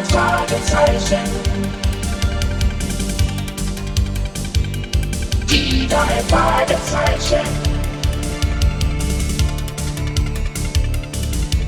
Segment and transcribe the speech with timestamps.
[0.00, 1.18] drei Fragezeichen.
[5.50, 7.46] Die drei Fragezeichen.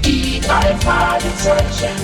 [0.05, 1.97] Die drei Fragezeichen.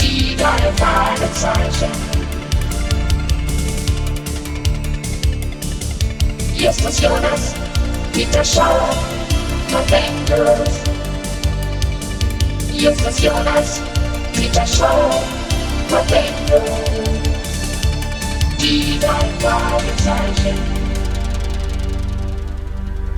[0.00, 1.92] Die drei Fragezeichen.
[6.56, 7.54] Justus Jonas,
[8.12, 8.94] Peter Schauer,
[9.70, 10.97] November.
[12.78, 13.82] Justus Jonas,
[14.32, 15.24] Peter Schauer,
[15.90, 16.62] November.
[18.60, 20.56] Die drei Fragezeichen.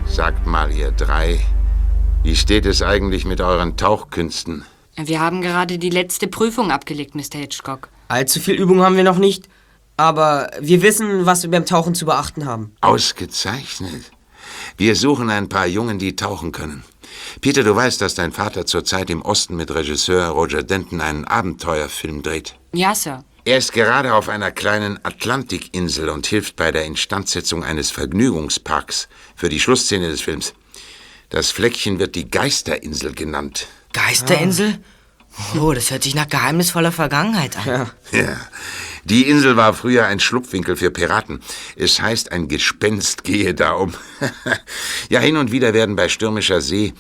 [0.07, 1.41] Sagt mal, ihr drei,
[2.23, 4.65] wie steht es eigentlich mit euren Tauchkünsten?
[4.97, 7.37] Wir haben gerade die letzte Prüfung abgelegt, Mr.
[7.39, 7.91] Hitchcock.
[8.09, 9.47] Allzu viel Übung haben wir noch nicht,
[9.99, 12.75] aber wir wissen, was wir beim Tauchen zu beachten haben.
[12.81, 14.11] Ausgezeichnet.
[14.79, 16.83] Wir suchen ein paar Jungen, die tauchen können.
[17.41, 22.23] Peter, du weißt, dass dein Vater zurzeit im Osten mit Regisseur Roger Denton einen Abenteuerfilm
[22.23, 22.57] dreht.
[22.73, 23.25] Ja, Sir.
[23.45, 29.49] Er ist gerade auf einer kleinen Atlantikinsel und hilft bei der Instandsetzung eines Vergnügungsparks für
[29.49, 30.53] die Schlussszene des Films.
[31.31, 33.67] Das Fleckchen wird die Geisterinsel genannt.
[33.93, 34.79] Geisterinsel?
[35.59, 37.67] Oh, das hört sich nach geheimnisvoller Vergangenheit an.
[37.67, 37.87] Ja.
[38.13, 38.37] Ja,
[39.05, 41.41] die Insel war früher ein Schlupfwinkel für Piraten.
[41.77, 43.95] Es heißt, ein Gespenst gehe da um.
[45.09, 46.93] ja, hin und wieder werden bei stürmischer See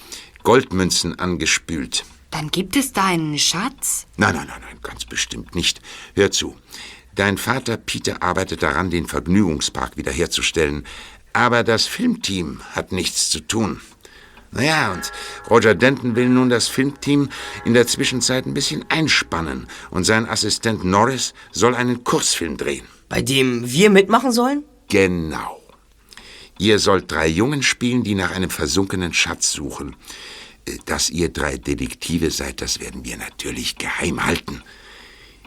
[0.42, 2.04] Goldmünzen angespült.
[2.30, 4.06] Dann gibt es da einen Schatz.
[4.16, 5.80] Nein, nein, nein, nein, ganz bestimmt nicht.
[6.14, 6.56] Hör zu.
[7.14, 10.86] Dein Vater Peter arbeitet daran, den Vergnügungspark wiederherzustellen.
[11.32, 13.80] Aber das Filmteam hat nichts zu tun.
[14.52, 15.12] Naja, und
[15.48, 17.28] Roger Denton will nun das Filmteam
[17.64, 19.68] in der Zwischenzeit ein bisschen einspannen.
[19.90, 22.84] Und sein Assistent Norris soll einen Kurzfilm drehen.
[23.08, 24.64] Bei dem wir mitmachen sollen?
[24.88, 25.60] Genau.
[26.58, 29.96] Ihr sollt drei Jungen spielen, die nach einem versunkenen Schatz suchen.
[30.66, 34.62] Äh, Dass ihr drei Detektive seid, das werden wir natürlich geheim halten.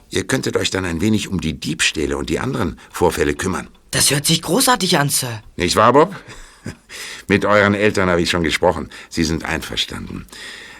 [0.09, 3.67] Ihr könntet euch dann ein wenig um die Diebstähle und die anderen Vorfälle kümmern.
[3.91, 5.43] Das hört sich großartig an, Sir.
[5.55, 6.15] Nicht wahr, Bob?
[7.27, 8.89] Mit euren Eltern habe ich schon gesprochen.
[9.09, 10.25] Sie sind einverstanden.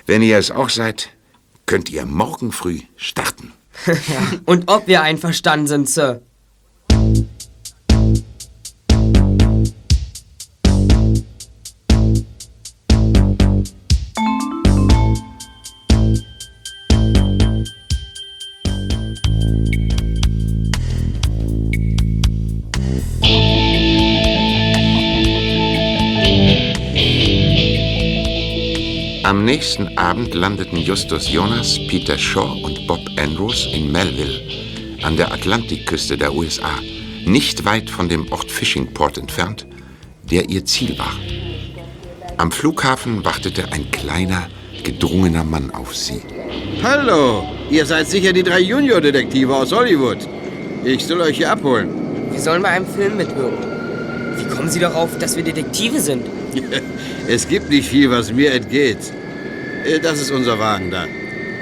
[0.05, 1.09] Wenn ihr es auch seid,
[1.66, 3.53] könnt ihr morgen früh starten.
[4.45, 6.21] Und ob wir einverstanden sind, Sir.
[29.23, 34.41] Am nächsten Abend landeten Justus Jonas, Peter Shaw und Bob Andrews in Melville,
[35.01, 36.78] an der Atlantikküste der USA,
[37.25, 39.66] nicht weit von dem Ort Fishingport entfernt,
[40.29, 41.13] der ihr Ziel war.
[42.35, 44.50] Am Flughafen wartete ein kleiner,
[44.83, 46.22] gedrungener Mann auf sie.
[46.83, 50.17] Hallo, ihr seid sicher die drei Junior-Detektive aus Hollywood.
[50.83, 52.29] Ich soll euch hier abholen.
[52.29, 53.72] Wir sollen bei einem Film mitwirken.
[54.35, 56.25] Wie kommen Sie darauf, dass wir Detektive sind?
[57.27, 58.97] Es gibt nicht viel, was mir entgeht.
[59.85, 61.05] Äh, Das ist unser Wagen da.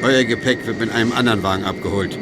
[0.04, 2.18] Euer Gepäck wird mit einem anderen Wagen abgeholt.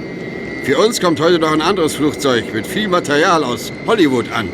[0.65, 4.49] Für uns kommt heute noch ein anderes Flugzeug mit viel Material aus Hollywood an.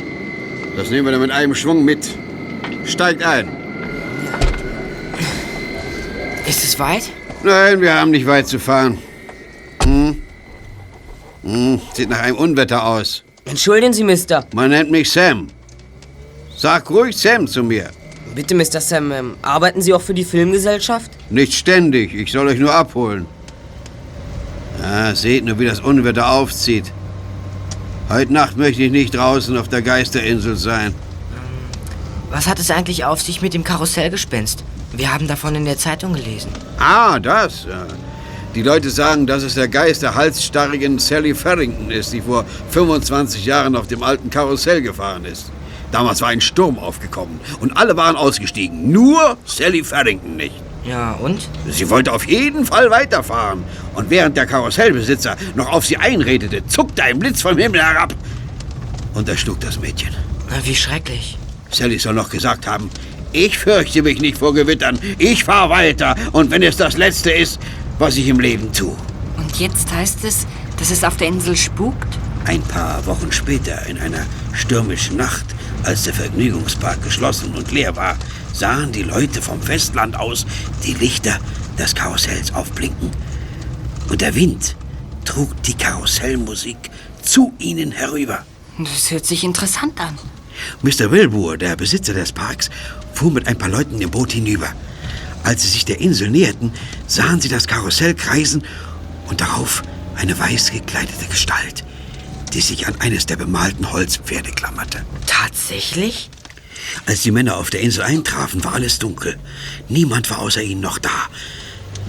[0.78, 2.08] Das nehmen wir dann mit einem Schwung mit.
[2.86, 3.50] Steigt ein.
[6.48, 7.10] Ist es weit?
[7.44, 9.00] Nein, wir haben nicht weit zu fahren.
[9.84, 10.22] Hm?
[11.44, 13.24] Hm, sieht nach einem Unwetter aus.
[13.46, 14.46] Entschuldigen Sie, Mister.
[14.54, 15.48] Man nennt mich Sam.
[16.56, 17.90] Sag ruhig Sam zu mir.
[18.36, 18.82] Bitte, Mr.
[18.82, 21.10] Sam, ähm, arbeiten Sie auch für die Filmgesellschaft?
[21.30, 23.28] Nicht ständig, ich soll euch nur abholen.
[24.84, 26.92] Ah, seht nur, wie das Unwetter aufzieht.
[28.10, 30.94] Heute Nacht möchte ich nicht draußen auf der Geisterinsel sein.
[32.30, 34.66] Was hat es eigentlich auf sich mit dem Karussellgespenst?
[34.92, 36.52] Wir haben davon in der Zeitung gelesen.
[36.78, 37.66] Ah, das.
[38.54, 43.46] Die Leute sagen, dass es der Geist der halsstarrigen Sally Farrington ist, die vor 25
[43.46, 45.52] Jahren auf dem alten Karussell gefahren ist.
[45.96, 48.92] Damals war ein Sturm aufgekommen und alle waren ausgestiegen.
[48.92, 50.54] Nur Sally Farrington nicht.
[50.84, 51.48] Ja, und?
[51.70, 53.64] Sie wollte auf jeden Fall weiterfahren.
[53.94, 58.14] Und während der Karussellbesitzer noch auf sie einredete, zuckte ein Blitz vom Himmel herab
[59.14, 60.14] und erschlug das Mädchen.
[60.50, 61.38] Na, Wie schrecklich.
[61.72, 62.90] Sally soll noch gesagt haben,
[63.32, 65.00] ich fürchte mich nicht vor Gewittern.
[65.18, 66.14] Ich fahr weiter.
[66.34, 67.58] Und wenn es das Letzte ist,
[68.00, 68.98] was ich im Leben tue.
[69.38, 70.46] Und jetzt heißt es,
[70.78, 72.15] dass es auf der Insel spukt?
[72.46, 75.46] Ein paar Wochen später, in einer stürmischen Nacht,
[75.84, 78.18] als der Vergnügungspark geschlossen und leer war,
[78.54, 80.46] sahen die Leute vom Festland aus
[80.84, 81.40] die Lichter
[81.78, 83.12] des Karussells aufblinken.
[84.10, 84.76] Und der Wind
[85.26, 86.78] trug die Karussellmusik
[87.22, 88.46] zu ihnen herüber.
[88.78, 90.18] Das hört sich interessant an.
[90.82, 91.12] Mr.
[91.12, 92.70] Wilbur, der Besitzer des Parks,
[93.14, 94.68] fuhr mit ein paar Leuten im Boot hinüber.
[95.44, 96.72] Als sie sich der Insel näherten,
[97.08, 98.64] sahen sie das Karussell kreisen
[99.28, 99.84] und darauf
[100.16, 101.84] eine weiß gekleidete Gestalt,
[102.56, 105.06] die sich an eines der bemalten Holzpferde klammerte.
[105.28, 106.30] Tatsächlich?
[107.06, 109.38] Als die Männer auf der Insel eintrafen, war alles dunkel.
[109.90, 111.10] Niemand war außer ihnen noch da.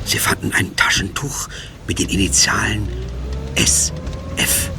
[0.04, 1.48] Sie fanden ein Taschentuch
[1.88, 2.86] mit den Initialen
[3.56, 4.70] SF.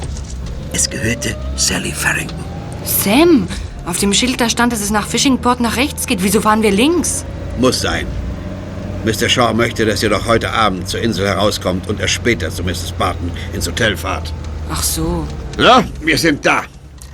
[0.72, 2.38] Es gehörte Sally Farrington.
[2.84, 3.46] Sam,
[3.84, 6.22] auf dem Schild da stand, dass es nach Fishingport nach rechts geht.
[6.22, 7.26] Wieso fahren wir links?
[7.60, 8.06] Muss sein.
[9.04, 9.28] Mr.
[9.28, 12.92] Shaw möchte, dass ihr noch heute Abend zur Insel herauskommt und erst später zu Mrs.
[12.96, 14.32] Barton ins Hotel fahrt.
[14.70, 15.26] Ach so.
[15.58, 16.62] So, wir sind da.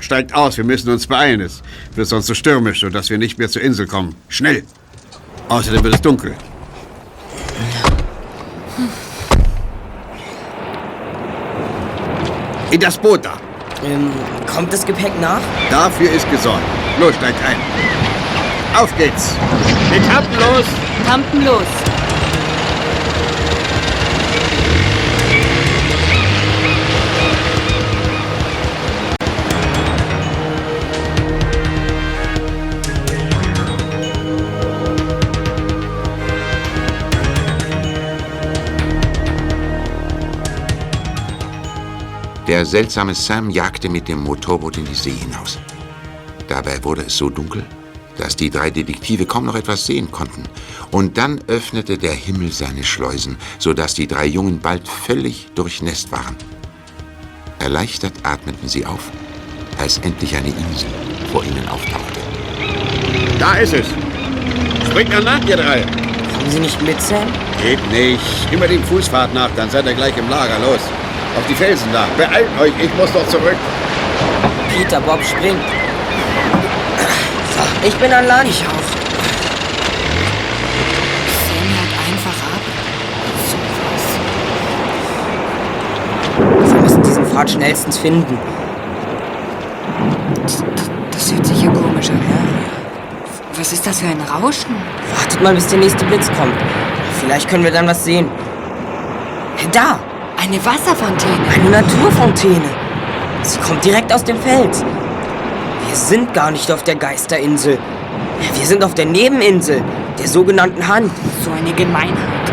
[0.01, 1.41] Steigt aus, wir müssen uns beeilen.
[1.41, 1.63] Es
[1.95, 4.15] wird sonst so stürmisch, sodass wir nicht mehr zur Insel kommen.
[4.29, 4.65] Schnell.
[5.49, 6.35] Außerdem wird es dunkel.
[12.71, 13.39] In das Boot da.
[13.83, 14.11] Ähm,
[14.47, 15.41] kommt das Gepäck nach?
[15.71, 16.65] Dafür ist gesorgt.
[17.01, 17.57] Los, steigt ein.
[18.77, 19.35] Auf geht's.
[19.91, 20.67] Wir tappen los.
[21.07, 22.04] Tampen los.
[42.55, 45.59] Der seltsame Sam jagte mit dem Motorboot in die See hinaus.
[46.47, 47.67] Dabei wurde es so dunkel,
[48.17, 50.45] dass die drei Detektive kaum noch etwas sehen konnten.
[50.93, 56.37] Und dann öffnete der Himmel seine Schleusen, sodass die drei Jungen bald völlig durchnässt waren.
[57.59, 59.11] Erleichtert atmeten sie auf,
[59.81, 60.89] als endlich eine Insel
[61.33, 62.21] vor ihnen auftauchte.
[63.41, 63.87] Da ist es.
[64.89, 65.81] Springt an Land, ihr drei.
[65.81, 67.27] Kommen Sie nicht mit, Sam?
[67.61, 68.23] Geht nicht.
[68.53, 70.61] Immer dem Fußpfad nach, dann seid ihr gleich im Lager.
[70.61, 70.83] Los.
[71.37, 72.07] Auf die Felsen da.
[72.17, 73.57] Beeilt euch, ich muss doch zurück.
[74.77, 75.59] Peter, Bob, springt.
[77.55, 78.49] So, ich bin an Land.
[78.49, 78.89] Ich auch.
[81.45, 81.69] Sam
[82.09, 82.63] einfach ab.
[83.51, 84.05] Sowas.
[86.73, 88.39] Wir müssen diesen Pfad schnellstens finden.
[90.43, 90.63] Das,
[91.11, 92.21] das hört sich ja komisch an.
[93.57, 94.75] Was ist das für ein Rauschen?
[95.17, 96.57] Wartet mal, bis der nächste Blitz kommt.
[97.21, 98.29] Vielleicht können wir dann was sehen.
[99.73, 99.99] Da!
[100.45, 101.49] Eine Wasserfontäne.
[101.55, 102.69] Eine Naturfontäne.
[103.41, 104.85] Sie kommt direkt aus dem Fels.
[105.87, 107.79] Wir sind gar nicht auf der Geisterinsel.
[108.55, 109.83] Wir sind auf der Nebeninsel,
[110.19, 111.11] der sogenannten Hand.
[111.43, 112.53] So eine Gemeinheit.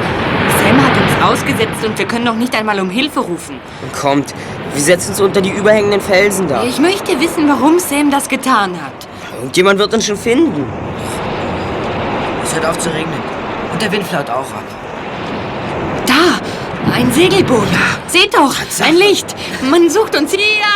[0.64, 3.60] Sam hat uns ausgesetzt und wir können noch nicht einmal um Hilfe rufen.
[4.00, 4.34] Kommt,
[4.74, 6.64] wir setzen uns unter die überhängenden Felsen da.
[6.64, 9.06] Ich möchte wissen, warum Sam das getan hat.
[9.36, 10.64] Irgendjemand wird uns schon finden.
[12.42, 13.20] Es hört auf zu regnen.
[13.74, 14.81] Und der Wind flaut auch ab.
[17.02, 17.68] Ein Segelboot.
[18.06, 18.54] Seht doch,
[18.86, 19.36] ein Licht.
[19.72, 20.68] Man sucht uns hierher.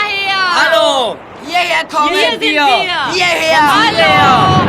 [0.56, 1.18] Hallo!
[1.46, 2.66] Hierher kommen Hier sind wir.
[3.14, 3.62] Hierher!
[3.62, 4.68] Hallo.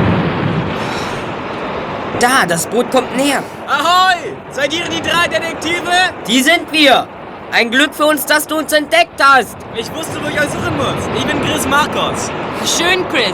[2.20, 3.42] Da, das Boot kommt näher.
[3.66, 4.34] Ahoi!
[4.50, 5.90] Seid ihr die drei Detektive?
[6.26, 7.08] Die sind wir.
[7.52, 9.56] Ein Glück für uns, dass du uns entdeckt hast.
[9.74, 11.08] Ich wusste, wo ich euch suchen muss.
[11.16, 12.30] Ich bin Chris Marcos.
[12.66, 13.32] Schön, Chris.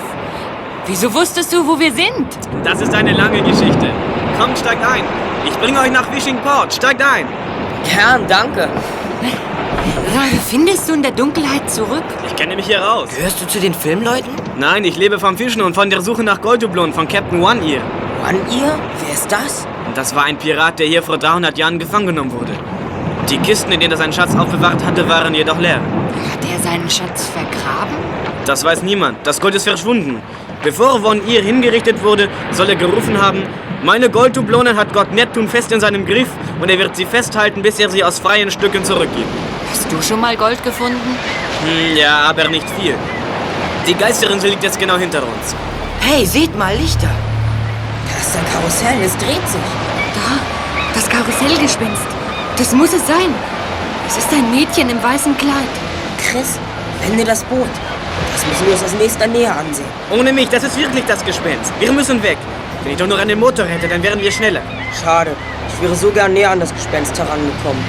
[0.87, 2.29] Wieso wusstest du, wo wir sind?
[2.63, 3.91] Das ist eine lange Geschichte.
[4.39, 5.03] Kommt, steigt ein.
[5.45, 6.73] Ich bringe euch nach Fishing Port.
[6.73, 7.27] Steigt ein.
[7.84, 8.69] Gern, danke.
[9.20, 12.05] Wie findest du in der Dunkelheit zurück?
[12.26, 13.08] Ich kenne mich hier raus.
[13.17, 14.31] Gehörst du zu den Filmleuten?
[14.58, 17.82] Nein, ich lebe vom Fischen und von der Suche nach Golddublonen von Captain One Ear.
[18.23, 18.79] Wann ihr?
[19.05, 19.67] Wer ist das?
[19.87, 22.52] Und das war ein Pirat, der hier vor 300 Jahren gefangen genommen wurde.
[23.30, 25.80] Die Kisten, in denen er seinen Schatz aufbewahrt hatte, waren jedoch leer.
[25.80, 27.95] Hat er seinen Schatz vergraben?
[28.45, 29.18] Das weiß niemand.
[29.26, 30.23] Das Gold ist verschwunden.
[30.62, 33.42] Bevor Von ihr hingerichtet wurde, soll er gerufen haben,
[33.83, 36.29] meine Golddublonen hat Gott Neptun fest in seinem Griff
[36.61, 39.29] und er wird sie festhalten, bis er sie aus freien Stücken zurückgibt.
[39.71, 41.17] Hast du schon mal Gold gefunden?
[41.65, 42.95] Hm, ja, aber nicht viel.
[43.87, 45.55] Die Geisterinsel liegt jetzt genau hinter uns.
[46.01, 47.09] Hey, seht mal Lichter.
[47.09, 49.69] Da ist ein Karussell, es dreht sich.
[50.15, 50.39] Da,
[50.95, 52.07] das Karussellgespenst.
[52.57, 53.35] Das muss es sein.
[54.07, 55.73] Es ist ein Mädchen im weißen Kleid.
[56.19, 56.59] Chris,
[57.07, 57.67] wende das Boot.
[58.35, 59.87] Das müssen wir uns aus nächster Nähe ansehen.
[60.11, 61.73] Ohne mich, das ist wirklich das Gespenst.
[61.81, 62.39] Wir müssen weg.
[62.85, 64.61] Wenn ich doch noch einen Motor hätte, dann wären wir schneller.
[65.03, 65.37] Schade.
[65.69, 67.83] Ich wäre so gern näher an das Gespenst herangekommen.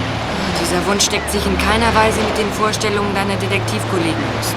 [0.61, 4.53] Dieser Wunsch steckt sich in keiner Weise mit den Vorstellungen deiner Detektivkollegen aus.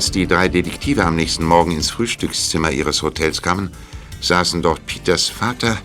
[0.00, 3.70] Als die drei Detektive am nächsten Morgen ins Frühstückszimmer ihres Hotels kamen,
[4.22, 5.76] saßen dort Peters Vater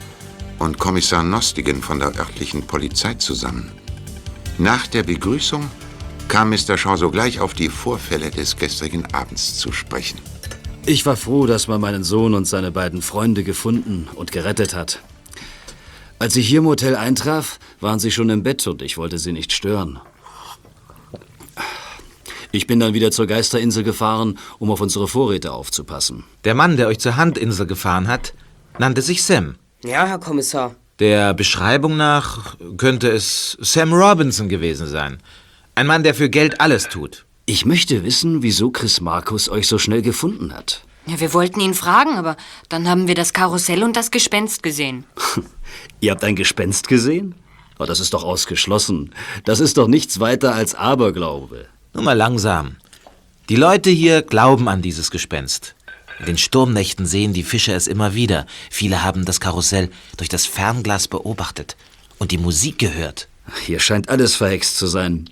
[0.58, 3.74] und Kommissar Nostigen von der örtlichen Polizei zusammen.
[4.58, 5.70] Nach der Begrüßung
[6.30, 6.78] kam Mr.
[6.78, 10.22] Shaw sogleich auf die Vorfälle des gestrigen Abends zu sprechen.
[10.86, 15.02] Ich war froh, dass man meinen Sohn und seine beiden Freunde gefunden und gerettet hat.
[16.20, 19.34] Als ich hier im Hotel eintraf, waren sie schon im Bett und ich wollte sie
[19.34, 20.00] nicht stören.
[22.56, 26.24] Ich bin dann wieder zur Geisterinsel gefahren, um auf unsere Vorräte aufzupassen.
[26.46, 28.34] Der Mann, der euch zur Handinsel gefahren hat,
[28.80, 29.56] nannte sich Sam.
[29.84, 30.74] Ja, Herr Kommissar.
[31.00, 35.18] Der Beschreibung nach könnte es Sam Robinson gewesen sein.
[35.76, 37.26] Ein Mann, der für Geld alles tut.
[37.46, 40.86] Ich möchte wissen, wieso Chris Markus euch so schnell gefunden hat.
[41.08, 42.38] Ja, wir wollten ihn fragen, aber
[42.70, 45.04] dann haben wir das Karussell und das Gespenst gesehen.
[46.00, 47.36] Ihr habt ein Gespenst gesehen?
[47.80, 49.14] Oh, das ist doch ausgeschlossen.
[49.44, 51.68] Das ist doch nichts weiter als Aberglaube.
[51.96, 52.76] Nur mal langsam.
[53.48, 55.76] Die Leute hier glauben an dieses Gespenst.
[56.20, 58.46] In den Sturmnächten sehen die Fischer es immer wieder.
[58.70, 61.78] Viele haben das Karussell durch das Fernglas beobachtet
[62.20, 63.30] und die Musik gehört.
[63.66, 65.30] Hier scheint alles verhext zu sein.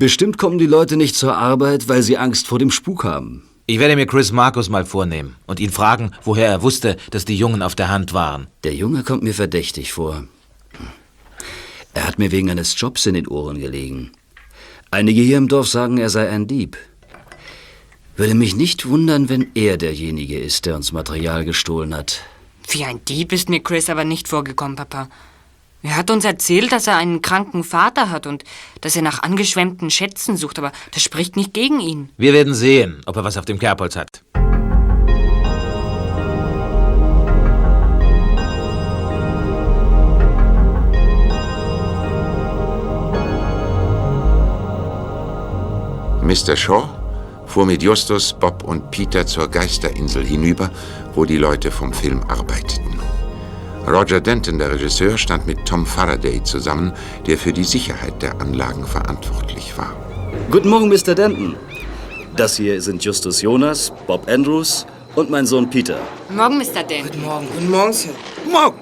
[0.00, 3.48] Bestimmt kommen die Leute nicht zur Arbeit, weil sie Angst vor dem Spuk haben.
[3.66, 7.38] Ich werde mir Chris Markus mal vornehmen und ihn fragen, woher er wusste, dass die
[7.38, 8.48] Jungen auf der Hand waren.
[8.64, 10.24] Der Junge kommt mir verdächtig vor.
[11.94, 14.10] Er hat mir wegen eines Jobs in den Ohren gelegen.
[14.90, 16.76] Einige hier im Dorf sagen, er sei ein Dieb.
[18.16, 22.22] Würde mich nicht wundern, wenn er derjenige ist, der uns Material gestohlen hat.
[22.68, 25.08] Wie ein Dieb ist mir Chris aber nicht vorgekommen, Papa.
[25.82, 28.42] Er hat uns erzählt, dass er einen kranken Vater hat und
[28.80, 32.08] dass er nach angeschwemmten Schätzen sucht, aber das spricht nicht gegen ihn.
[32.16, 34.22] Wir werden sehen, ob er was auf dem Kerbholz hat.
[46.26, 46.56] Mr.
[46.56, 46.88] Shaw
[47.46, 50.70] fuhr mit Justus, Bob und Peter zur Geisterinsel hinüber,
[51.14, 52.98] wo die Leute vom Film arbeiteten.
[53.86, 56.92] Roger Denton, der Regisseur, stand mit Tom Faraday zusammen,
[57.28, 59.94] der für die Sicherheit der Anlagen verantwortlich war.
[60.50, 61.14] Guten Morgen, Mr.
[61.14, 61.54] Denton.
[62.34, 66.00] Das hier sind Justus Jonas, Bob Andrews und mein Sohn Peter.
[66.28, 66.82] Morgen, Mr.
[66.82, 67.12] Dent.
[67.12, 67.46] Guten Morgen.
[67.54, 68.10] Guten Morgen, Sir.
[68.50, 68.78] Morgen.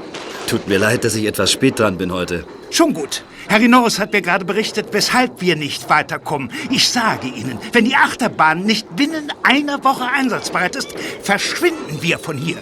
[0.46, 2.46] Tut mir leid, dass ich etwas spät dran bin heute.
[2.74, 3.22] Schon gut.
[3.48, 6.50] Harry Norris hat mir gerade berichtet, weshalb wir nicht weiterkommen.
[6.70, 10.88] Ich sage Ihnen, wenn die Achterbahn nicht binnen einer Woche einsatzbereit ist,
[11.22, 12.56] verschwinden wir von hier.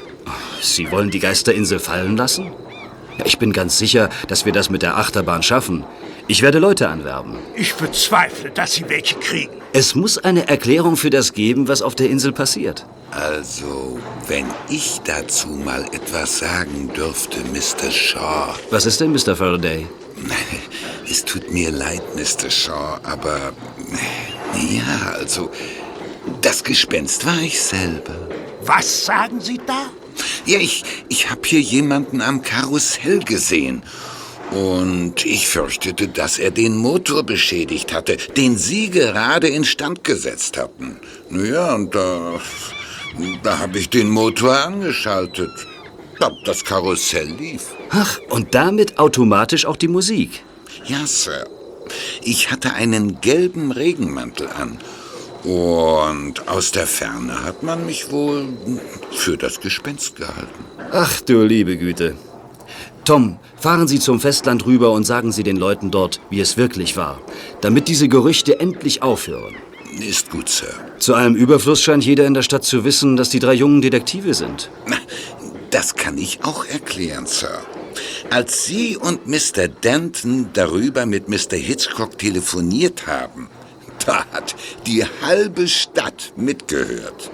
[0.61, 2.53] Sie wollen die Geisterinsel fallen lassen?
[3.17, 5.85] Ja, Ich bin ganz sicher, dass wir das mit der Achterbahn schaffen.
[6.29, 7.39] Ich werde Leute anwerben.
[7.57, 9.63] Ich bezweifle, dass Sie welche kriegen.
[9.73, 12.85] Es muss eine Erklärung für das geben, was auf der Insel passiert.
[13.13, 17.91] Also, wenn ich dazu mal etwas sagen dürfte, Mr.
[17.91, 18.55] Shaw.
[18.71, 19.35] Was ist denn, Mr.
[19.37, 19.87] Faraday?
[21.09, 22.51] Es tut mir leid, Mr.
[22.51, 23.53] Shaw, aber
[24.55, 25.51] ja, also
[26.41, 28.29] das Gespenst war ich selber.
[28.65, 29.91] Was sagen Sie da?
[30.47, 33.83] Ja, ich, ich habe hier jemanden am Karussell gesehen.
[34.51, 41.01] Und ich fürchtete, dass er den Motor beschädigt hatte, den Sie gerade instand gesetzt hatten.
[41.31, 42.39] Naja, und da,
[43.43, 45.51] da habe ich den Motor angeschaltet.
[46.23, 47.65] Da- Das Karussell lief.
[47.91, 50.45] Ach, und damit automatisch auch die Musik.
[50.85, 51.47] Ja, Sir.
[52.23, 54.79] Ich hatte einen gelben Regenmantel an.
[55.43, 58.45] Und aus der Ferne hat man mich wohl
[59.11, 60.65] für das Gespenst gehalten.
[60.93, 62.15] Ach du liebe Güte.
[63.05, 66.97] Tom, fahren Sie zum Festland rüber und sagen Sie den Leuten dort, wie es wirklich
[66.97, 67.21] war,
[67.63, 69.57] damit diese Gerüchte endlich aufhören.
[70.09, 70.69] Ist gut, Sir.
[71.01, 74.35] Zu allem Überfluss scheint jeder in der Stadt zu wissen, dass die drei jungen Detektive
[74.35, 74.71] sind.
[75.73, 77.63] Das kann ich auch erklären, Sir.
[78.29, 79.69] Als Sie und Mr.
[79.69, 81.57] Denton darüber mit Mr.
[81.57, 83.49] Hitchcock telefoniert haben,
[84.07, 84.55] da hat
[84.87, 87.31] die halbe Stadt mitgehört.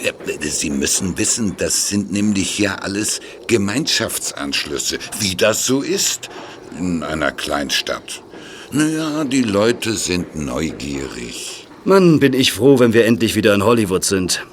[0.00, 6.30] Ja, Sie müssen wissen, das sind nämlich hier alles Gemeinschaftsanschlüsse, wie das so ist
[6.78, 8.22] in einer Kleinstadt.
[8.70, 11.66] Naja, die Leute sind neugierig.
[11.84, 14.46] Mann, bin ich froh, wenn wir endlich wieder in Hollywood sind.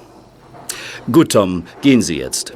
[1.10, 2.52] Gut, Tom, gehen Sie jetzt.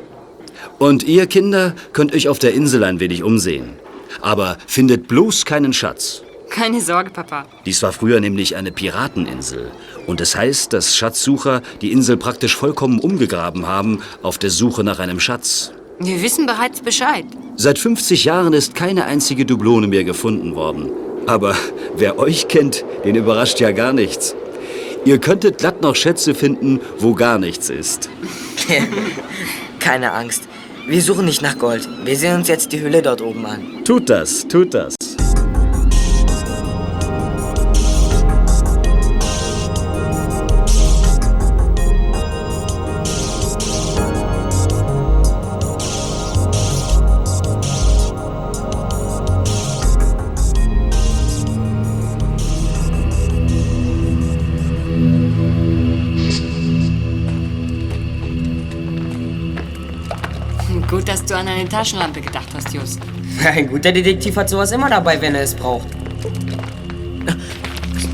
[0.80, 3.74] Und ihr Kinder könnt euch auf der Insel ein wenig umsehen.
[4.22, 6.22] Aber findet bloß keinen Schatz.
[6.48, 7.44] Keine Sorge, Papa.
[7.66, 9.70] Dies war früher nämlich eine Pirateninsel.
[10.06, 15.00] Und es heißt, dass Schatzsucher die Insel praktisch vollkommen umgegraben haben auf der Suche nach
[15.00, 15.72] einem Schatz.
[15.98, 17.26] Wir wissen bereits Bescheid.
[17.56, 20.88] Seit 50 Jahren ist keine einzige Dublone mehr gefunden worden.
[21.26, 21.54] Aber
[21.94, 24.34] wer euch kennt, den überrascht ja gar nichts.
[25.04, 28.08] Ihr könntet glatt noch Schätze finden, wo gar nichts ist.
[29.78, 30.48] Keine Angst.
[30.90, 31.88] Wir suchen nicht nach Gold.
[32.04, 33.84] Wir sehen uns jetzt die Hülle dort oben an.
[33.84, 34.96] Tut das, tut das.
[61.40, 63.00] An eine Taschenlampe gedacht hast, Just.
[63.44, 65.88] Ein guter Detektiv hat sowas immer dabei, wenn er es braucht.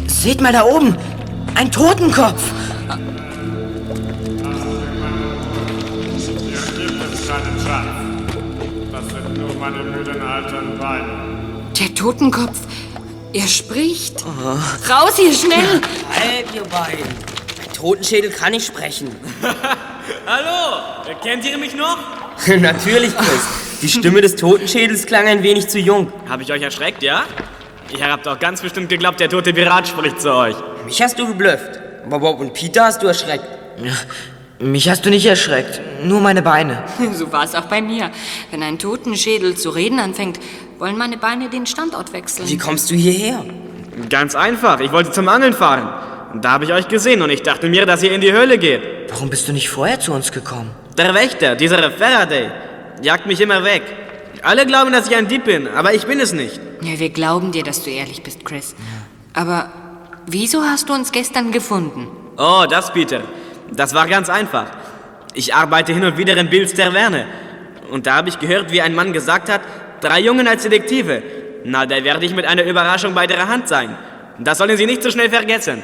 [0.06, 0.96] Seht mal da oben!
[1.54, 2.42] Ein Totenkopf!
[11.78, 12.58] Der Totenkopf.
[13.32, 14.24] Er spricht.
[14.24, 15.58] Raus hier, schnell!
[16.10, 17.04] Halt, ihr beiden.
[17.04, 19.14] Ein Totenschädel kann nicht sprechen.
[20.26, 20.82] Hallo,
[21.22, 21.98] kennt ihr mich noch?
[22.60, 23.80] Natürlich, Chris.
[23.82, 26.12] Die Stimme des Totenschädels klang ein wenig zu jung.
[26.28, 27.24] Hab ich euch erschreckt, ja?
[27.96, 30.56] Ihr habt doch ganz bestimmt geglaubt, der tote Pirat spricht zu euch.
[30.84, 31.80] Mich hast du geblufft.
[32.04, 33.44] Aber Bob und Peter hast du erschreckt.
[34.58, 36.82] Mich hast du nicht erschreckt, nur meine Beine.
[37.12, 38.10] So war es auch bei mir.
[38.50, 40.40] Wenn ein Totenschädel zu reden anfängt,
[40.78, 42.48] wollen meine Beine den Standort wechseln.
[42.48, 43.44] Wie kommst du hierher?
[44.08, 45.88] Ganz einfach, ich wollte zum Angeln fahren.
[46.32, 48.58] Und da habe ich euch gesehen und ich dachte mir, dass ihr in die Höhle
[48.58, 48.82] geht.
[49.10, 50.70] Warum bist du nicht vorher zu uns gekommen?
[50.96, 52.50] Der Wächter, dieser Faraday,
[53.02, 53.82] jagt mich immer weg.
[54.42, 56.58] Alle glauben, dass ich ein Dieb bin, aber ich bin es nicht.
[56.80, 58.74] Ja, wir glauben dir, dass du ehrlich bist, Chris.
[59.34, 59.70] Aber
[60.26, 62.08] wieso hast du uns gestern gefunden?
[62.38, 63.20] Oh, das, Peter.
[63.72, 64.66] Das war ganz einfach.
[65.34, 67.26] Ich arbeite hin und wieder in Bills Taverne.
[67.90, 69.60] Und da habe ich gehört, wie ein Mann gesagt hat,
[70.00, 71.22] drei Jungen als Detektive.
[71.64, 73.96] Na, da werde ich mit einer Überraschung bei der Hand sein.
[74.38, 75.82] Das sollen Sie nicht so schnell vergessen.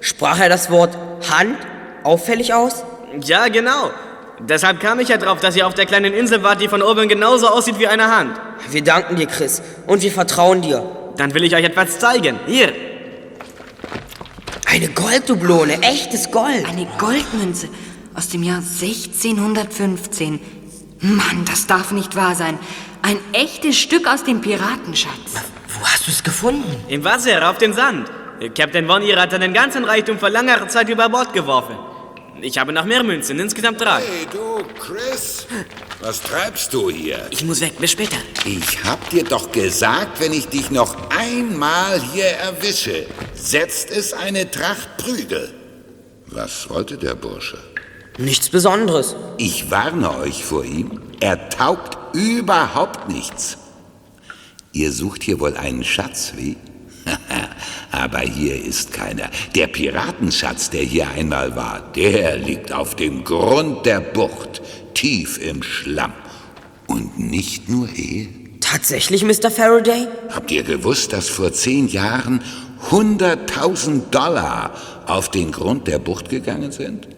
[0.00, 0.96] Sprach er das Wort
[1.30, 1.58] Hand
[2.02, 2.84] auffällig aus?
[3.20, 3.90] Ja, genau.
[4.40, 7.08] Deshalb kam ich ja drauf, dass ihr auf der kleinen Insel wart, die von oben
[7.08, 8.40] genauso aussieht wie eine Hand.
[8.70, 9.62] Wir danken dir, Chris.
[9.86, 10.84] Und wir vertrauen dir.
[11.16, 12.38] Dann will ich euch etwas zeigen.
[12.46, 12.72] Hier.
[14.66, 16.64] Eine Golddublone, echtes Gold.
[16.68, 17.68] Eine Goldmünze
[18.14, 20.40] aus dem Jahr 1615.
[21.00, 22.58] Mann, das darf nicht wahr sein.
[23.02, 25.34] Ein echtes Stück aus dem Piratenschatz.
[25.68, 26.76] Wo hast du es gefunden?
[26.88, 28.08] Im Wasser, auf dem Sand.
[28.56, 31.76] Captain Von ihr hat den ganzen Reichtum vor langer Zeit über Bord geworfen.
[32.40, 34.00] Ich habe noch mehr Münzen, insgesamt drei.
[34.00, 35.46] Hey, du, Chris,
[36.00, 37.26] was treibst du hier?
[37.30, 38.16] Ich muss weg, bis später.
[38.44, 44.50] Ich hab dir doch gesagt, wenn ich dich noch einmal hier erwische, setzt es eine
[44.50, 45.52] Tracht Prügel.
[46.26, 47.58] Was wollte der Bursche?
[48.18, 49.16] Nichts Besonderes.
[49.38, 51.00] Ich warne euch vor ihm.
[51.20, 53.58] Er taugt überhaupt nichts.
[54.72, 56.56] Ihr sucht hier wohl einen Schatz, wie?
[57.90, 59.30] Aber hier ist keiner.
[59.54, 64.62] Der Piratenschatz, der hier einmal war, der liegt auf dem Grund der Bucht,
[64.94, 66.12] tief im Schlamm.
[66.86, 68.26] Und nicht nur er.
[68.60, 69.50] Tatsächlich, Mr.
[69.50, 70.08] Faraday?
[70.30, 72.42] Habt ihr gewusst, dass vor zehn Jahren
[72.90, 74.72] 100.000 Dollar
[75.06, 77.08] auf den Grund der Bucht gegangen sind?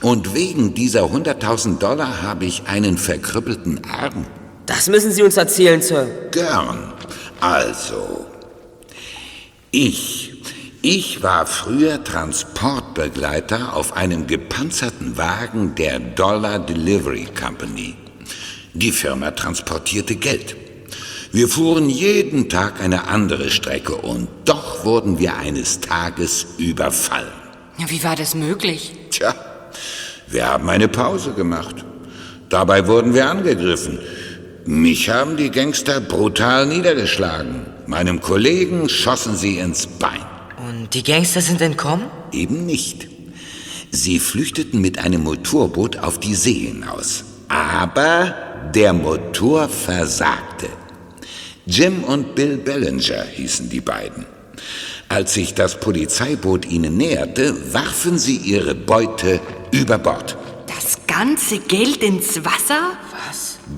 [0.00, 4.26] Und wegen dieser 100.000 Dollar habe ich einen verkrüppelten Arm.
[4.66, 6.06] Das müssen Sie uns erzählen, Sir.
[6.30, 6.92] Gern.
[7.40, 8.26] Also,
[9.70, 10.32] ich,
[10.80, 17.94] ich war früher Transportbegleiter auf einem gepanzerten Wagen der Dollar Delivery Company.
[18.74, 20.56] Die Firma transportierte Geld.
[21.32, 27.32] Wir fuhren jeden Tag eine andere Strecke und doch wurden wir eines Tages überfallen.
[27.76, 28.94] Ja, wie war das möglich?
[29.10, 29.34] Tja,
[30.28, 31.84] wir haben eine Pause gemacht.
[32.48, 33.98] Dabei wurden wir angegriffen.
[34.64, 37.77] Mich haben die Gangster brutal niedergeschlagen.
[37.88, 40.20] Meinem Kollegen schossen sie ins Bein.
[40.68, 42.04] Und die Gangster sind entkommen?
[42.32, 43.08] Eben nicht.
[43.90, 47.24] Sie flüchteten mit einem Motorboot auf die See hinaus.
[47.48, 48.34] Aber
[48.74, 50.68] der Motor versagte.
[51.64, 54.26] Jim und Bill Bellinger hießen die beiden.
[55.08, 59.40] Als sich das Polizeiboot ihnen näherte, warfen sie ihre Beute
[59.72, 60.36] über Bord.
[60.66, 62.98] Das ganze Geld ins Wasser?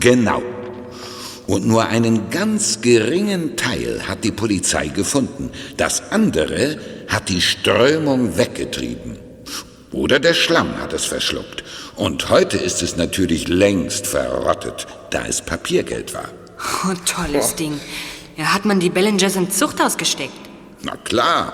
[0.00, 0.42] Genau.
[1.50, 5.50] Und nur einen ganz geringen Teil hat die Polizei gefunden.
[5.76, 9.18] Das andere hat die Strömung weggetrieben.
[9.90, 11.64] Oder der Schlamm hat es verschluckt.
[11.96, 16.28] Und heute ist es natürlich längst verrottet, da es Papiergeld war.
[16.84, 17.80] Oh, tolles Ding.
[18.36, 20.38] Ja, hat man die Bellingers ins Zuchthaus gesteckt?
[20.84, 21.52] Na klar,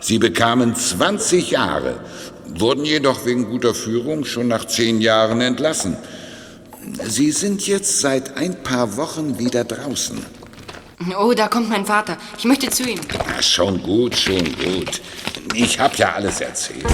[0.00, 2.00] sie bekamen 20 Jahre,
[2.46, 5.98] wurden jedoch wegen guter Führung schon nach zehn Jahren entlassen.
[7.04, 10.18] Sie sind jetzt seit ein paar Wochen wieder draußen.
[11.18, 12.16] Oh, da kommt mein Vater.
[12.38, 13.00] Ich möchte zu ihm.
[13.26, 15.00] Na, schon gut, schon gut.
[15.54, 16.84] Ich hab ja alles erzählt.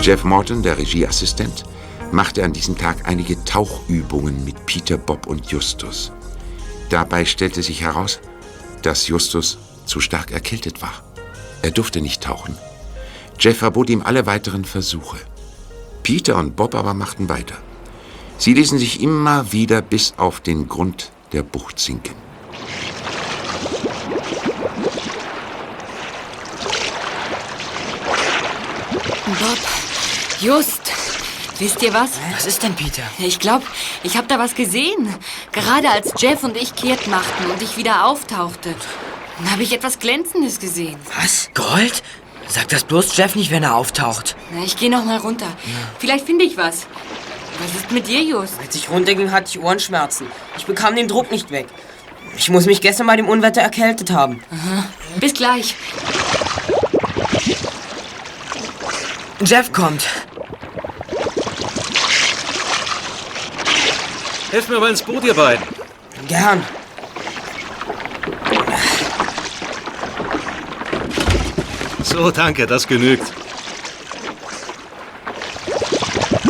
[0.00, 1.62] Jeff Morton, der Regieassistent,
[2.12, 6.12] machte an diesem Tag einige Tauchübungen mit Peter, Bob und Justus.
[6.90, 8.20] Dabei stellte sich heraus,
[8.82, 11.02] dass Justus zu stark erkältet war.
[11.62, 12.56] Er durfte nicht tauchen.
[13.38, 15.18] Jeff verbot ihm alle weiteren Versuche.
[16.02, 17.56] Peter und Bob aber machten weiter.
[18.38, 22.14] Sie ließen sich immer wieder bis auf den Grund der Bucht sinken.
[29.26, 29.58] Bob,
[30.40, 31.01] just.
[31.58, 32.10] Wisst ihr was?
[32.32, 33.02] Was ist denn, Peter?
[33.18, 33.64] Ich glaube,
[34.02, 35.14] ich habe da was gesehen.
[35.52, 38.74] Gerade als Jeff und ich kehrt machten und ich wieder auftauchte,
[39.38, 40.96] dann habe ich etwas Glänzendes gesehen.
[41.20, 41.50] Was?
[41.54, 42.02] Gold?
[42.48, 44.36] Sag das bloß Jeff nicht, wenn er auftaucht.
[44.52, 45.46] Na, ich gehe noch mal runter.
[45.98, 46.86] Vielleicht finde ich was.
[47.60, 48.54] Was ist mit dir, Just?
[48.60, 50.26] Als ich runterging, hatte ich Ohrenschmerzen.
[50.56, 51.66] Ich bekam den Druck nicht weg.
[52.36, 54.42] Ich muss mich gestern bei dem Unwetter erkältet haben.
[55.20, 55.74] Bis gleich.
[59.44, 60.04] Jeff kommt.
[64.52, 65.66] Helft mir mal ins Boot, ihr beiden.
[66.28, 66.62] Gern.
[72.04, 73.32] So, danke, das genügt.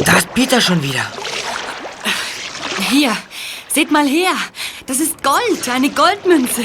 [0.05, 1.07] Da ist Peter schon wieder.
[2.91, 3.17] Hier,
[3.69, 4.33] seht mal her.
[4.89, 6.65] Das ist Gold, eine Goldmünze.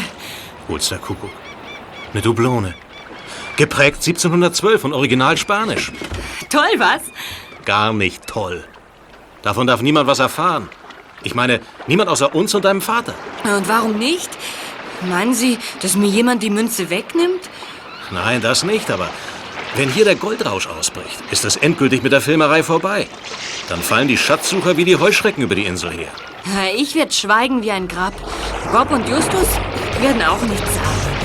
[0.67, 1.29] Hol's der Kuckuck.
[2.13, 2.73] Eine Dublone.
[3.57, 5.91] Geprägt 1712 und original Spanisch.
[6.49, 7.03] Toll, was?
[7.63, 8.63] Gar nicht toll.
[9.43, 10.67] Davon darf niemand was erfahren.
[11.27, 13.13] Ich meine, niemand außer uns und deinem Vater.
[13.43, 14.29] Und warum nicht?
[15.01, 17.41] Meinen Sie, dass mir jemand die Münze wegnimmt?
[18.11, 19.09] Nein, das nicht, aber
[19.75, 23.07] wenn hier der Goldrausch ausbricht, ist es endgültig mit der Filmerei vorbei.
[23.67, 26.11] Dann fallen die Schatzsucher wie die Heuschrecken über die Insel her.
[26.77, 28.13] Ich werde schweigen wie ein Grab.
[28.71, 29.49] Bob und Justus
[29.99, 31.16] werden auch nichts sagen.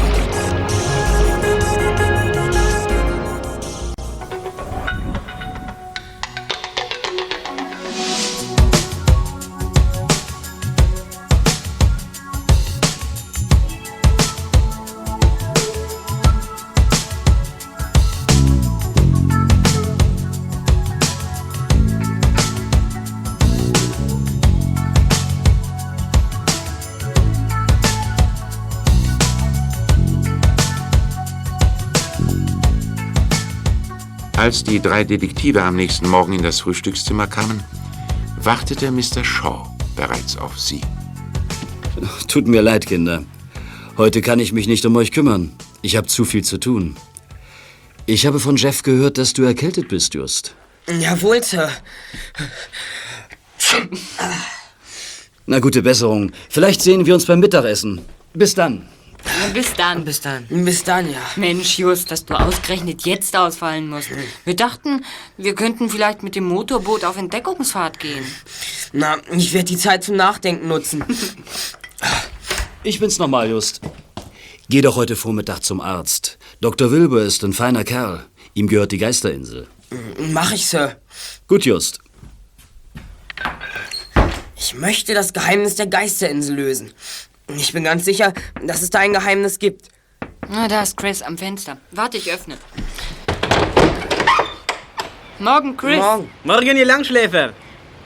[34.42, 37.62] Als die drei Detektive am nächsten Morgen in das Frühstückszimmer kamen,
[38.38, 39.22] wartete Mr.
[39.22, 40.80] Shaw bereits auf sie.
[42.26, 43.22] Tut mir leid, Kinder.
[43.96, 45.52] Heute kann ich mich nicht um euch kümmern.
[45.80, 46.96] Ich habe zu viel zu tun.
[48.06, 50.56] Ich habe von Jeff gehört, dass du erkältet bist, Just.
[50.88, 51.70] Jawohl, Sir.
[55.46, 56.32] Na, gute Besserung.
[56.48, 58.00] Vielleicht sehen wir uns beim Mittagessen.
[58.34, 58.88] Bis dann.
[59.54, 60.04] Bis dann.
[60.04, 60.46] Bis dann.
[60.48, 61.20] Bis dann, ja.
[61.36, 64.08] Mensch, Just, dass du ausgerechnet jetzt ausfallen musst.
[64.44, 65.04] Wir dachten,
[65.36, 68.24] wir könnten vielleicht mit dem Motorboot auf Entdeckungsfahrt gehen.
[68.92, 71.04] Na, ich werde die Zeit zum Nachdenken nutzen.
[72.84, 73.80] Ich bin's nochmal, Just.
[74.68, 76.36] Geh doch heute Vormittag zum Arzt.
[76.60, 76.90] Dr.
[76.90, 78.26] Wilbur ist ein feiner Kerl.
[78.54, 79.68] Ihm gehört die Geisterinsel.
[80.18, 80.96] Mach ich, Sir.
[81.46, 82.00] Gut, Just.
[84.56, 86.92] Ich möchte das Geheimnis der Geisterinsel lösen.
[87.56, 89.88] Ich bin ganz sicher, dass es da ein Geheimnis gibt.
[90.48, 91.78] Na, da ist Chris am Fenster.
[91.90, 92.56] Warte, ich öffne.
[95.38, 95.98] Morgen, Chris.
[95.98, 96.30] Morgen.
[96.44, 97.52] Morgen, ihr Langschläfer.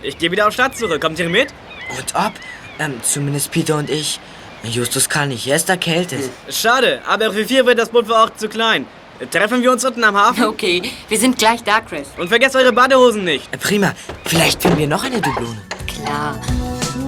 [0.02, 1.00] Ich gehe wieder auf Stadt zurück.
[1.00, 1.48] Kommt ihr mit?
[1.96, 2.32] Und ob?
[2.78, 4.20] Ähm, zumindest Peter und ich.
[4.62, 6.30] Justus kann nicht, er ist erkältet.
[6.50, 8.86] Schade, aber für vier wird das Boot vor Ort zu klein.
[9.30, 10.44] Treffen wir uns unten am Hafen?
[10.44, 12.08] Okay, wir sind gleich da, Chris.
[12.18, 13.52] Und vergesst eure Badehosen nicht.
[13.54, 13.92] Äh, Prima,
[14.24, 15.62] vielleicht finden wir noch eine Dublone.
[15.86, 16.40] Klar.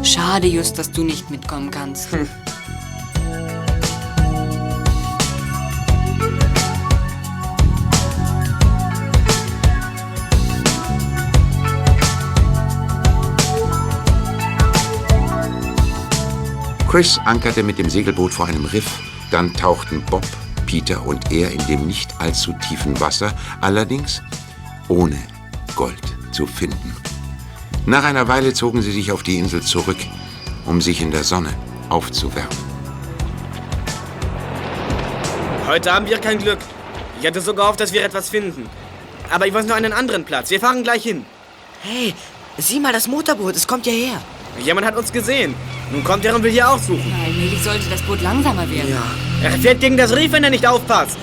[0.09, 2.09] Schade, Just, dass du nicht mitkommen kannst.
[16.89, 18.99] Chris ankerte mit dem Segelboot vor einem Riff.
[19.31, 20.27] Dann tauchten Bob,
[20.65, 24.23] Peter und er in dem nicht allzu tiefen Wasser, allerdings
[24.89, 25.19] ohne
[25.77, 26.01] Gold
[26.33, 27.08] zu finden.
[27.89, 29.97] Nach einer Weile zogen sie sich auf die Insel zurück,
[30.67, 31.55] um sich in der Sonne
[31.89, 32.59] aufzuwärmen.
[35.67, 36.59] Heute haben wir kein Glück.
[37.19, 38.69] Ich hatte so gehofft, dass wir etwas finden.
[39.31, 40.51] Aber ich weiß nur einen anderen Platz.
[40.51, 41.25] Wir fahren gleich hin.
[41.81, 42.13] Hey,
[42.59, 44.21] sieh mal das Motorboot, es kommt hierher.
[44.63, 45.55] Jemand hat uns gesehen.
[45.91, 47.15] Nun kommt er und will hier auch suchen.
[47.25, 48.99] Allmählich sollte das Boot langsamer werden.
[49.43, 51.17] Er fährt gegen das Riff, wenn er nicht aufpasst.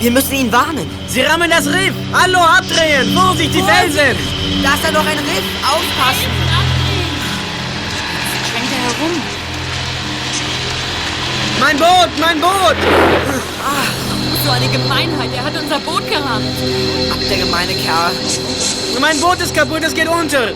[0.00, 0.86] Wir müssen ihn warnen.
[1.08, 1.92] Sie rammen das Riff.
[2.10, 3.14] Hallo, abdrehen.
[3.14, 4.16] Vorsicht, die Felsen.
[4.62, 5.44] Da ist da noch ein Riff.
[5.62, 6.30] Aufpassen.
[8.48, 9.22] Schwenkt er herum.
[11.60, 12.76] Mein Boot, mein Boot.
[14.42, 16.46] So eine Gemeinheit, er hat unser Boot gerammt.
[17.12, 18.12] Ab der gemeine Kerl.
[18.98, 20.52] Mein Boot ist kaputt, es geht unter.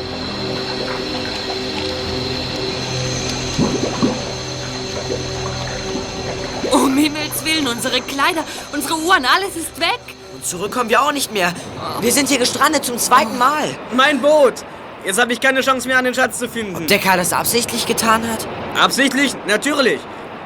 [6.94, 9.98] Um Himmels Willen, unsere Kleider, unsere Uhren, alles ist weg.
[10.32, 11.52] Und zurück kommen wir auch nicht mehr.
[12.00, 13.76] Wir sind hier gestrandet zum zweiten Mal.
[13.96, 14.64] Mein Boot.
[15.04, 16.76] Jetzt habe ich keine Chance mehr, einen Schatz zu finden.
[16.76, 18.46] Ob der Kerl das absichtlich getan hat?
[18.80, 19.34] Absichtlich?
[19.48, 19.98] Natürlich.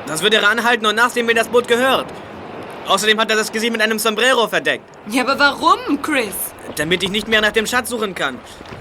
[0.06, 2.06] Das wird er anhalten und nachsehen, wem das Boot gehört.
[2.86, 4.84] Außerdem hat er das Gesicht mit einem Sombrero verdeckt.
[5.10, 6.32] Ja, aber warum, Chris?
[6.76, 8.38] Damit ich nicht mehr nach dem Schatz suchen kann.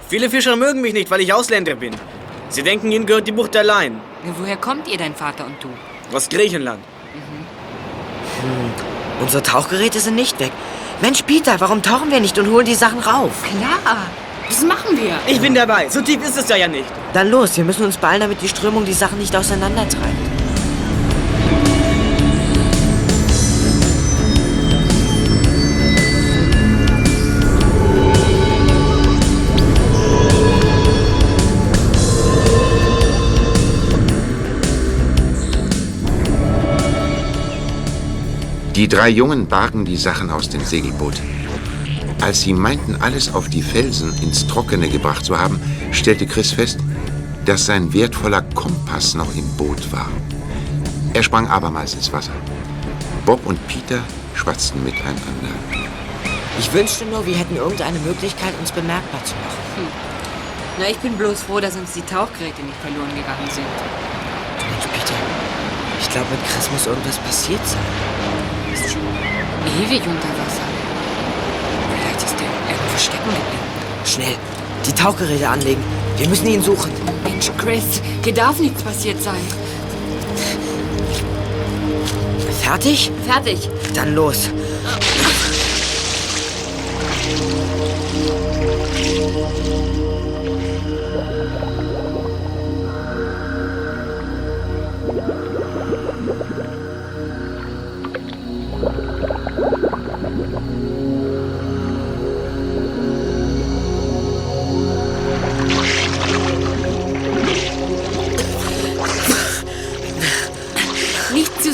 [0.07, 1.93] Viele Fischer mögen mich nicht, weil ich Ausländer bin.
[2.47, 3.99] Sie denken, ihnen gehört die Bucht allein.
[4.39, 5.67] Woher kommt ihr, dein Vater und du?
[6.15, 6.79] Aus Griechenland.
[8.41, 8.71] Hm,
[9.21, 10.51] unsere Tauchgeräte sind nicht weg.
[11.01, 13.31] Mensch, Peter, warum tauchen wir nicht und holen die Sachen rauf?
[13.43, 14.07] Klar,
[14.47, 15.13] das machen wir.
[15.27, 15.89] Ich bin dabei.
[15.89, 16.85] So tief ist es da ja nicht.
[17.13, 20.36] Dann los, wir müssen uns beeilen, damit die Strömung die Sachen nicht auseinandertreibt.
[38.77, 41.15] Die drei Jungen bargen die Sachen aus dem Segelboot.
[42.21, 45.59] Als sie meinten, alles auf die Felsen ins Trockene gebracht zu haben,
[45.91, 46.77] stellte Chris fest,
[47.45, 50.07] dass sein wertvoller Kompass noch im Boot war.
[51.15, 52.33] Er sprang abermals ins Wasser.
[53.25, 54.03] Bob und Peter
[54.35, 55.23] schwatzten miteinander.
[56.59, 59.57] Ich wünschte nur, wir hätten irgendeine Möglichkeit, uns bemerkbar zu machen.
[59.77, 59.87] Hm.
[60.77, 63.65] Na, ich bin bloß froh, dass uns die Tauchgeräte nicht verloren gegangen sind.
[64.69, 65.15] Mensch, Peter,
[65.99, 68.26] ich glaube, mit Chris muss irgendwas passiert sein.
[68.83, 69.01] Ist schon
[69.81, 70.67] ewig unter Wasser.
[71.89, 74.05] Vielleicht ist er irgendwo stecken geblieben.
[74.05, 74.35] Schnell,
[74.85, 75.83] die Tauchgeräte anlegen.
[76.17, 76.91] Wir müssen ihn suchen.
[77.23, 79.41] Mensch, Chris, hier darf nichts passiert sein.
[82.61, 83.11] Fertig?
[83.25, 83.69] Fertig.
[83.93, 84.49] Dann los.
[89.63, 89.96] Nicht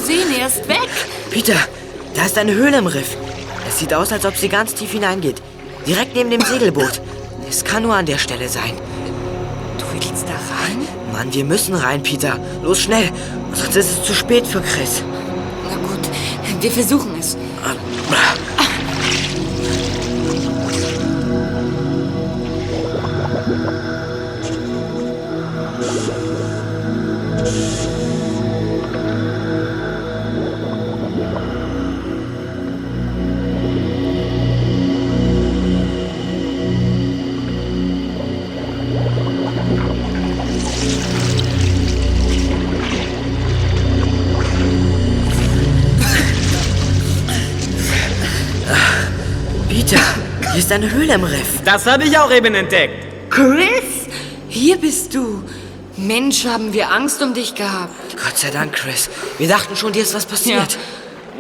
[0.04, 0.90] zu sehen, er ist weg.
[1.32, 1.56] Peter,
[2.16, 3.16] da ist eine Höhle im Riff.
[3.68, 5.42] Es sieht aus, als ob sie ganz tief hineingeht.
[5.88, 7.02] Direkt neben dem Segelboot.
[7.50, 8.74] Es kann nur an der Stelle sein.
[9.78, 10.88] Du willst da rein?
[11.12, 12.40] Mann, wir müssen rein, Peter.
[12.64, 13.10] Los, schnell.
[13.54, 15.04] Sonst ist es zu spät für Chris.
[15.70, 16.10] Na gut,
[16.62, 17.38] wir versuchen es.
[50.74, 51.62] Eine Höhle im Riff.
[51.64, 53.06] Das habe ich auch eben entdeckt.
[53.30, 54.08] Chris,
[54.50, 55.44] hier bist du.
[55.96, 57.94] Mensch, haben wir Angst um dich gehabt.
[58.12, 59.10] Gott sei Dank, Chris.
[59.38, 60.78] Wir dachten schon, dir ist was passiert.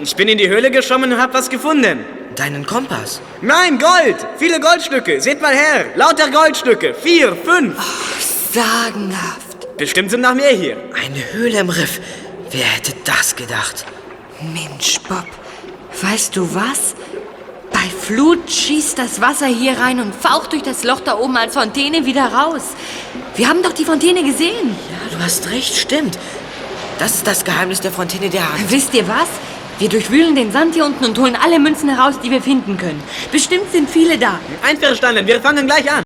[0.01, 2.05] Ich bin in die Höhle geschwommen und habe was gefunden.
[2.35, 3.21] Deinen Kompass?
[3.41, 4.17] Nein, Gold!
[4.37, 5.21] Viele Goldstücke.
[5.21, 5.85] Seht mal her.
[5.95, 6.93] Lauter Goldstücke.
[6.93, 7.75] Vier, fünf.
[8.53, 9.77] Sagenhaft.
[9.77, 10.77] Bestimmt sind noch mehr hier.
[10.93, 11.99] Eine Höhle im Riff.
[12.51, 13.85] Wer hätte das gedacht?
[14.53, 15.25] Mensch, Bob,
[16.01, 16.95] weißt du was?
[17.83, 21.55] Bei Flut schießt das Wasser hier rein und faucht durch das Loch da oben als
[21.55, 22.61] Fontäne wieder raus.
[23.35, 24.69] Wir haben doch die Fontäne gesehen.
[24.69, 26.17] Ja, du hast recht, stimmt.
[26.97, 28.71] Das ist das Geheimnis der Fontäne der Hand.
[28.71, 29.27] Wisst ihr was?
[29.79, 33.03] Wir durchwühlen den Sand hier unten und holen alle Münzen heraus, die wir finden können.
[33.33, 34.39] Bestimmt sind viele da.
[34.65, 36.03] Einverstanden, wir fangen gleich an.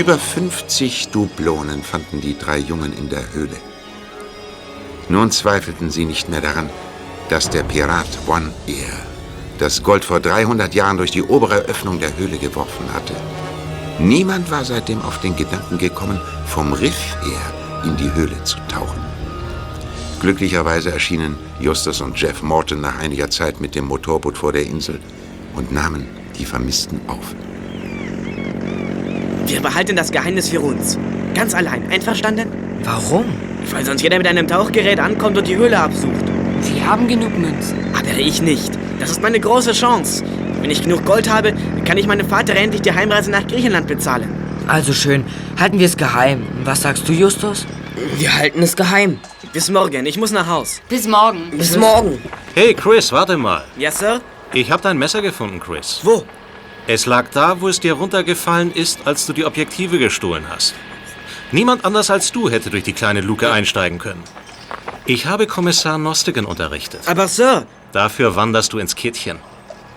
[0.00, 3.58] Über 50 Dublonen fanden die drei Jungen in der Höhle.
[5.10, 6.70] Nun zweifelten sie nicht mehr daran,
[7.28, 8.96] dass der Pirat One Ear
[9.58, 13.14] das Gold vor 300 Jahren durch die obere Öffnung der Höhle geworfen hatte.
[13.98, 19.02] Niemand war seitdem auf den Gedanken gekommen, vom Riff her in die Höhle zu tauchen.
[20.18, 24.98] Glücklicherweise erschienen Justus und Jeff Morton nach einiger Zeit mit dem Motorboot vor der Insel
[25.54, 26.08] und nahmen
[26.38, 27.34] die Vermissten auf.
[29.50, 30.96] Wir behalten das Geheimnis für uns.
[31.34, 31.90] Ganz allein.
[31.90, 32.52] Einverstanden?
[32.84, 33.24] Warum?
[33.72, 36.24] Weil sonst jeder mit einem Tauchgerät ankommt und die Höhle absucht.
[36.62, 37.76] Wir haben genug Münzen.
[37.92, 38.70] Aber ich nicht.
[39.00, 40.22] Das ist meine große Chance.
[40.60, 41.52] Wenn ich genug Gold habe,
[41.84, 44.28] kann ich meinem Vater endlich die Heimreise nach Griechenland bezahlen.
[44.68, 45.24] Also schön.
[45.58, 46.46] Halten wir es geheim.
[46.62, 47.66] Was sagst du, Justus?
[48.18, 49.18] Wir halten es geheim.
[49.52, 50.06] Bis morgen.
[50.06, 50.80] Ich muss nach Haus.
[50.88, 51.50] Bis morgen.
[51.50, 52.22] Bis morgen.
[52.54, 53.64] Hey, Chris, warte mal.
[53.76, 54.20] Yes, Sir?
[54.52, 55.98] Ich habe dein Messer gefunden, Chris.
[56.04, 56.24] Wo?
[56.86, 60.74] Es lag da, wo es dir runtergefallen ist, als du die Objektive gestohlen hast.
[61.52, 64.22] Niemand anders als du hätte durch die kleine Luke einsteigen können.
[65.06, 67.02] Ich habe Kommissar Nostigen unterrichtet.
[67.06, 69.38] Aber, Sir, Dafür wanderst du ins Kittchen.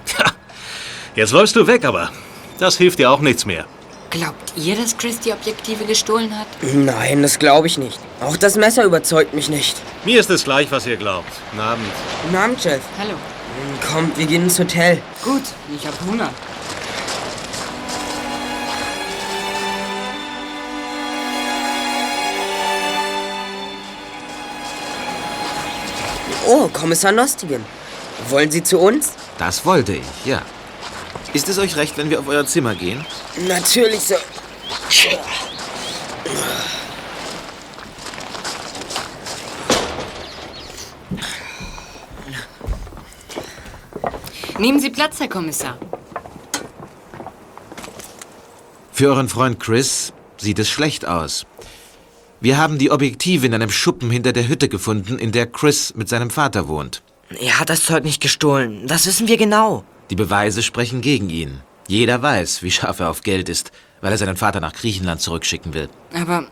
[0.05, 0.25] Tja,
[1.15, 2.09] jetzt läufst du weg, aber
[2.59, 3.65] das hilft dir auch nichts mehr.
[4.09, 6.47] Glaubt ihr, dass Chris die Objektive gestohlen hat?
[6.61, 7.99] Nein, das glaube ich nicht.
[8.21, 9.75] Auch das Messer überzeugt mich nicht.
[10.05, 11.29] Mir ist es gleich, was ihr glaubt.
[11.51, 11.85] Guten Abend.
[12.23, 12.81] Guten Abend, Chef.
[12.99, 13.13] Hallo.
[13.91, 15.01] Kommt, wir gehen ins Hotel.
[15.23, 15.43] Gut,
[15.75, 16.29] ich hab Hunger.
[26.55, 27.65] Oh, Kommissar Nostigen.
[28.29, 29.13] Wollen Sie zu uns?
[29.39, 30.43] Das wollte ich, ja.
[31.33, 33.03] Ist es euch recht, wenn wir auf euer Zimmer gehen?
[33.47, 34.19] Natürlich, Sir.
[44.59, 45.79] Nehmen Sie Platz, Herr Kommissar.
[48.91, 51.47] Für euren Freund Chris sieht es schlecht aus.
[52.43, 56.09] Wir haben die Objektive in einem Schuppen hinter der Hütte gefunden, in der Chris mit
[56.09, 57.01] seinem Vater wohnt.
[57.39, 58.85] Er hat das Zeug nicht gestohlen.
[58.85, 59.85] Das wissen wir genau.
[60.09, 61.61] Die Beweise sprechen gegen ihn.
[61.87, 65.73] Jeder weiß, wie scharf er auf Geld ist, weil er seinen Vater nach Griechenland zurückschicken
[65.73, 65.87] will.
[66.13, 66.47] Aber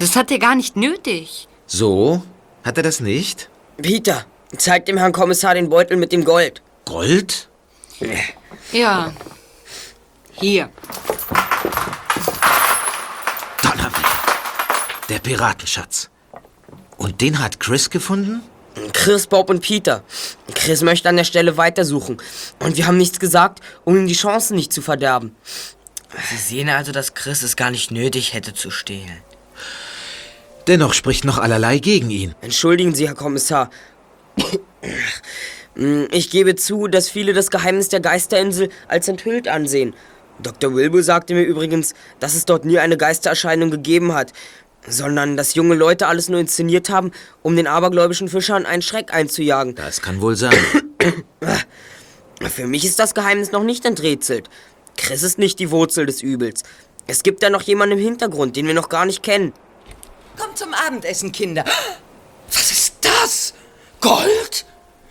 [0.00, 1.46] das hat er gar nicht nötig.
[1.68, 2.24] So?
[2.64, 3.48] Hat er das nicht?
[3.80, 6.62] Peter, zeig dem Herrn Kommissar den Beutel mit dem Gold.
[6.84, 7.48] Gold?
[8.72, 9.12] Ja.
[10.32, 10.68] Hier.
[13.62, 14.12] Donnerwetter.
[15.12, 16.08] Der Piratenschatz.
[16.96, 18.40] Und den hat Chris gefunden?
[18.94, 20.04] Chris, Bob und Peter.
[20.54, 22.16] Chris möchte an der Stelle weitersuchen.
[22.60, 25.36] Und wir haben nichts gesagt, um ihm die Chancen nicht zu verderben.
[26.30, 29.18] Sie sehen also, dass Chris es gar nicht nötig hätte zu stehlen.
[30.66, 32.34] Dennoch spricht noch allerlei gegen ihn.
[32.40, 33.68] Entschuldigen Sie, Herr Kommissar.
[36.10, 39.94] Ich gebe zu, dass viele das Geheimnis der Geisterinsel als enthüllt ansehen.
[40.42, 40.74] Dr.
[40.74, 44.32] Wilbur sagte mir übrigens, dass es dort nie eine Geistererscheinung gegeben hat,
[44.86, 49.74] sondern dass junge Leute alles nur inszeniert haben, um den abergläubischen Fischern einen Schreck einzujagen.
[49.74, 50.56] Das kann wohl sein.
[52.50, 54.48] Für mich ist das Geheimnis noch nicht enträtselt.
[54.96, 56.62] Chris ist nicht die Wurzel des Übels.
[57.06, 59.52] Es gibt da noch jemanden im Hintergrund, den wir noch gar nicht kennen.
[60.36, 61.64] Kommt zum Abendessen, Kinder.
[62.52, 63.54] Was ist das?
[64.00, 64.66] Gold?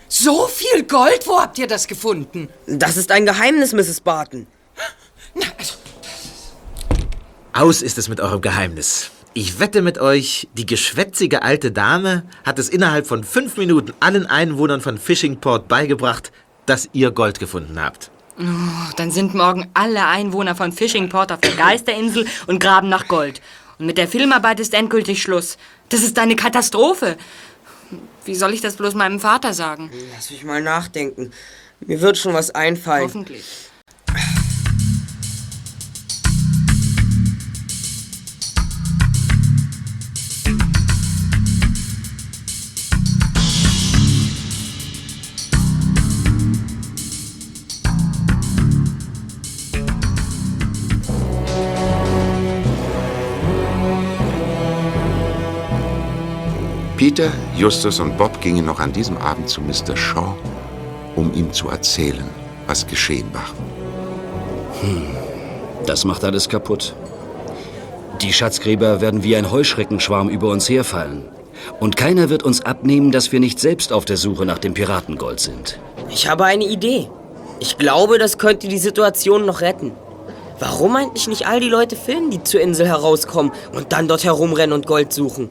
[0.08, 1.26] So viel Gold?
[1.26, 2.50] Wo habt ihr das gefunden?
[2.68, 4.02] Das ist ein Geheimnis, Mrs.
[4.02, 4.48] Barton.
[7.54, 9.12] Aus ist es mit eurem Geheimnis.
[9.34, 14.26] Ich wette mit euch, die geschwätzige alte Dame hat es innerhalb von fünf Minuten allen
[14.26, 16.34] Einwohnern von Fishingport beigebracht,
[16.66, 18.12] dass ihr Gold gefunden habt.
[18.38, 23.42] Oh, dann sind morgen alle Einwohner von Fishingport auf der Geisterinsel und graben nach Gold.
[23.80, 25.58] Und mit der Filmarbeit ist endgültig Schluss.
[25.88, 27.16] Das ist eine Katastrophe.
[28.26, 29.90] Wie soll ich das bloß meinem Vater sagen?
[30.14, 31.32] Lass mich mal nachdenken.
[31.80, 33.06] Mir wird schon was einfallen.
[33.06, 33.46] Hoffentlich.
[57.14, 59.98] Peter, Justus und Bob gingen noch an diesem Abend zu Mr.
[59.98, 60.34] Shaw,
[61.18, 62.24] um ihm zu erzählen,
[62.68, 63.50] was geschehen war.
[64.80, 65.08] Hm,
[65.86, 66.96] das macht alles kaputt.
[68.22, 71.26] Die Schatzgräber werden wie ein Heuschreckenschwarm über uns herfallen.
[71.82, 75.42] Und keiner wird uns abnehmen, dass wir nicht selbst auf der Suche nach dem Piratengold
[75.42, 75.80] sind.
[76.10, 77.10] Ich habe eine Idee.
[77.60, 79.92] Ich glaube, das könnte die Situation noch retten.
[80.60, 84.72] Warum eigentlich nicht all die Leute filmen, die zur Insel herauskommen und dann dort herumrennen
[84.72, 85.50] und Gold suchen?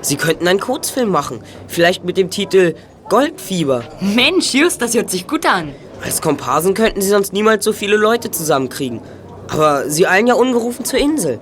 [0.00, 1.40] Sie könnten einen Kurzfilm machen.
[1.66, 2.74] Vielleicht mit dem Titel
[3.08, 3.84] Goldfieber.
[4.00, 5.74] Mensch, Just, das hört sich gut an.
[6.02, 9.00] Als Komparsen könnten sie sonst niemals so viele Leute zusammenkriegen.
[9.48, 11.40] Aber sie eilen ja ungerufen zur Insel.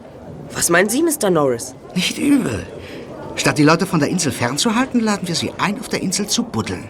[0.52, 1.28] Was meinen Sie, Mr.
[1.28, 1.74] Norris?
[1.94, 2.64] Nicht übel.
[3.34, 6.44] Statt die Leute von der Insel fernzuhalten, laden wir sie ein, auf der Insel zu
[6.44, 6.84] buddeln.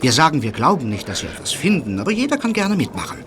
[0.00, 3.18] Wir sagen, wir glauben nicht, dass wir etwas finden, aber jeder kann gerne mitmachen.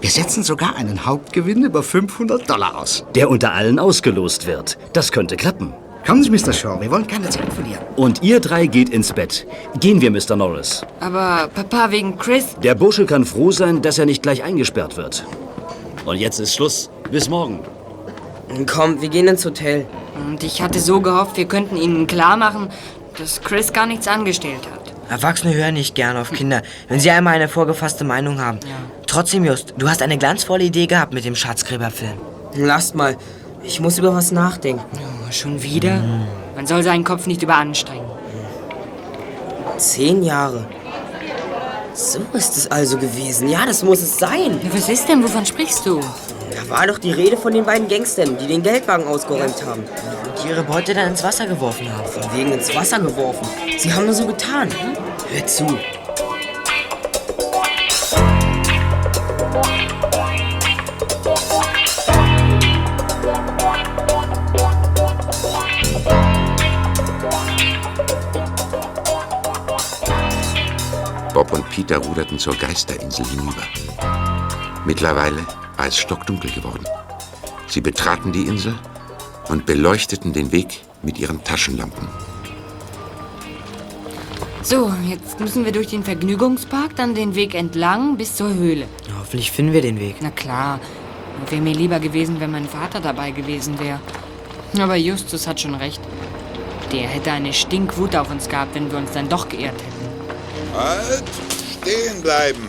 [0.00, 3.04] Wir setzen sogar einen Hauptgewinn über 500 Dollar aus.
[3.14, 4.78] Der unter allen ausgelost wird.
[4.92, 5.72] Das könnte klappen.
[6.06, 6.52] Kommen Sie, Mr.
[6.52, 7.84] Shaw, wir wollen keine Zeit verlieren.
[7.96, 9.44] Und ihr drei geht ins Bett.
[9.80, 10.36] Gehen wir, Mr.
[10.36, 10.82] Norris.
[11.00, 12.54] Aber Papa, wegen Chris.
[12.62, 15.24] Der Bursche kann froh sein, dass er nicht gleich eingesperrt wird.
[16.04, 16.90] Und jetzt ist Schluss.
[17.10, 17.58] Bis morgen.
[18.66, 19.84] Komm, wir gehen ins Hotel.
[20.28, 22.68] Und ich hatte so gehofft, wir könnten ihnen klar machen,
[23.18, 24.92] dass Chris gar nichts angestellt hat.
[25.10, 28.60] Erwachsene hören nicht gern auf Kinder, wenn sie einmal eine vorgefasste Meinung haben.
[29.08, 32.18] Trotzdem, Just, du hast eine glanzvolle Idee gehabt mit dem Schatzgräberfilm.
[32.54, 33.16] Lasst mal.
[33.66, 34.84] Ich muss über was nachdenken.
[34.94, 36.00] Oh, schon wieder?
[36.54, 38.06] Man soll seinen Kopf nicht überanstrengen.
[39.76, 40.64] Zehn Jahre.
[41.92, 43.48] So ist es also gewesen.
[43.48, 44.60] Ja, das muss es sein.
[44.70, 45.24] Was ist denn?
[45.24, 46.00] Wovon sprichst du?
[46.00, 49.82] Da war doch die Rede von den beiden Gangstern, die den Geldwagen ausgeräumt haben.
[50.42, 52.06] Die ihre Beute dann ins Wasser geworfen haben.
[52.08, 53.46] Von wegen ins Wasser geworfen.
[53.78, 54.68] Sie haben nur so getan.
[55.30, 55.66] Hör zu.
[71.46, 73.62] Bob und Peter ruderten zur Geisterinsel hinüber.
[74.84, 76.84] Mittlerweile war es stockdunkel geworden.
[77.68, 78.74] Sie betraten die Insel
[79.48, 82.08] und beleuchteten den Weg mit ihren Taschenlampen.
[84.62, 88.88] So, jetzt müssen wir durch den Vergnügungspark, dann den Weg entlang bis zur Höhle.
[89.18, 90.16] Hoffentlich finden wir den Weg.
[90.20, 90.80] Na klar.
[91.50, 94.00] Wäre mir lieber gewesen, wenn mein Vater dabei gewesen wäre.
[94.78, 96.00] Aber Justus hat schon recht.
[96.92, 99.95] Der hätte eine Stinkwut auf uns gehabt, wenn wir uns dann doch geirrt hätten.
[100.76, 101.24] Halt!
[101.80, 102.68] Stehen bleiben!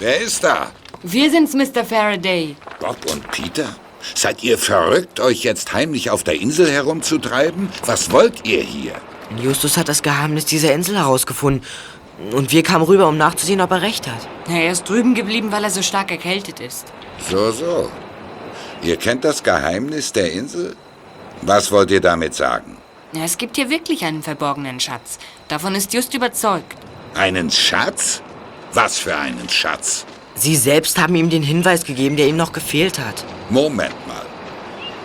[0.00, 0.72] Wer ist da?
[1.02, 1.84] Wir sind's, Mr.
[1.84, 2.56] Faraday.
[2.80, 3.68] Bob und Peter?
[4.14, 7.68] Seid ihr verrückt, euch jetzt heimlich auf der Insel herumzutreiben?
[7.86, 8.94] Was wollt ihr hier?
[9.40, 11.62] Justus hat das Geheimnis dieser Insel herausgefunden.
[12.32, 14.28] Und wir kamen rüber, um nachzusehen, ob er recht hat.
[14.48, 16.86] Er ist drüben geblieben, weil er so stark erkältet ist.
[17.30, 17.90] So, so.
[18.82, 20.74] Ihr kennt das Geheimnis der Insel?
[21.42, 22.76] Was wollt ihr damit sagen?
[23.12, 25.18] Es gibt hier wirklich einen verborgenen Schatz.
[25.48, 26.83] Davon ist Just überzeugt.
[27.14, 28.22] Einen Schatz?
[28.72, 30.04] Was für einen Schatz?
[30.34, 33.24] Sie selbst haben ihm den Hinweis gegeben, der ihm noch gefehlt hat.
[33.50, 34.26] Moment mal.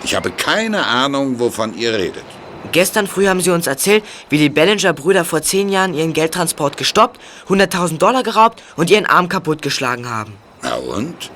[0.03, 2.25] Ich habe keine Ahnung, wovon ihr redet.
[2.71, 7.19] Gestern früh haben sie uns erzählt, wie die Bellinger-Brüder vor zehn Jahren ihren Geldtransport gestoppt,
[7.47, 10.33] 100.000 Dollar geraubt und ihren Arm kaputtgeschlagen haben.
[10.63, 11.29] Na und?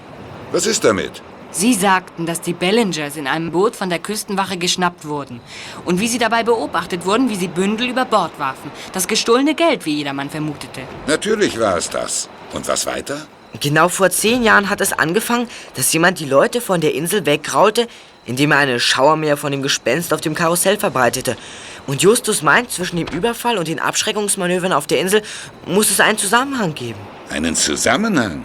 [0.52, 1.22] Was ist damit?
[1.56, 5.40] Sie sagten, dass die Bellingers in einem Boot von der Küstenwache geschnappt wurden.
[5.86, 8.72] Und wie sie dabei beobachtet wurden, wie sie Bündel über Bord warfen.
[8.92, 10.82] Das gestohlene Geld, wie jedermann vermutete.
[11.06, 12.28] Natürlich war es das.
[12.54, 13.28] Und was weiter?
[13.60, 17.88] Genau vor zehn Jahren hat es angefangen, dass jemand die Leute von der Insel weggraulte,
[18.26, 21.38] indem er eine Schauermeer von dem Gespenst auf dem Karussell verbreitete.
[21.86, 25.22] Und Justus meint, zwischen dem Überfall und den Abschreckungsmanövern auf der Insel
[25.68, 27.00] muss es einen Zusammenhang geben.
[27.30, 28.44] Einen Zusammenhang?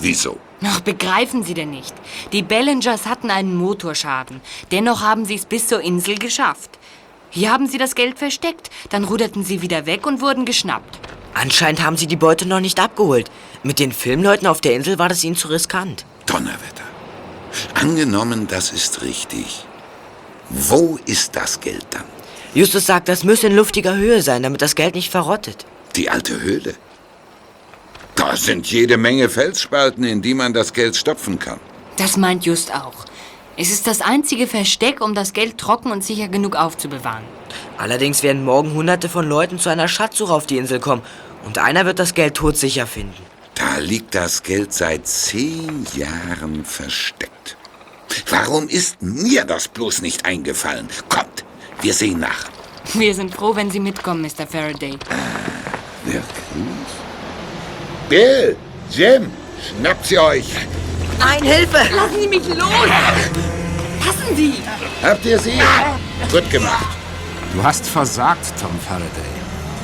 [0.00, 0.38] Wieso?
[0.64, 1.94] Ach, begreifen Sie denn nicht?
[2.32, 4.40] Die Bellingers hatten einen Motorschaden.
[4.72, 6.78] Dennoch haben sie es bis zur Insel geschafft.
[7.30, 10.98] Hier haben sie das Geld versteckt, dann ruderten sie wieder weg und wurden geschnappt.
[11.34, 13.30] Anscheinend haben sie die Beute noch nicht abgeholt.
[13.62, 16.04] Mit den Filmleuten auf der Insel war das ihnen zu riskant.
[16.26, 16.82] Donnerwetter.
[17.74, 19.64] Angenommen, das ist richtig.
[20.50, 22.04] Wo ist das Geld dann?
[22.54, 25.66] Justus sagt, das müsse in luftiger Höhe sein, damit das Geld nicht verrottet.
[25.96, 26.74] Die alte Höhle.
[28.18, 31.60] Da sind jede Menge Felsspalten, in die man das Geld stopfen kann.
[31.98, 33.04] Das meint Just auch.
[33.56, 37.22] Es ist das einzige Versteck, um das Geld trocken und sicher genug aufzubewahren.
[37.76, 41.02] Allerdings werden morgen hunderte von Leuten zu einer Schatzsuche auf die Insel kommen.
[41.44, 43.22] Und einer wird das Geld todsicher finden.
[43.54, 47.56] Da liegt das Geld seit zehn Jahren versteckt.
[48.28, 50.88] Warum ist mir das bloß nicht eingefallen?
[51.08, 51.44] Kommt,
[51.82, 52.46] wir sehen nach.
[52.94, 54.44] Wir sind froh, wenn Sie mitkommen, Mr.
[54.44, 54.98] Faraday.
[56.04, 56.24] Wirklich?
[58.08, 58.56] Bill,
[58.90, 59.30] Jim,
[59.60, 60.46] schnappt sie euch.
[61.18, 61.78] Nein, Hilfe!
[61.94, 62.88] Lassen Sie mich los!
[64.00, 64.54] Passen Sie!
[65.02, 65.60] Habt ihr sie?
[66.32, 66.96] Gut gemacht.
[67.54, 69.08] Du hast versagt, Tom Faraday.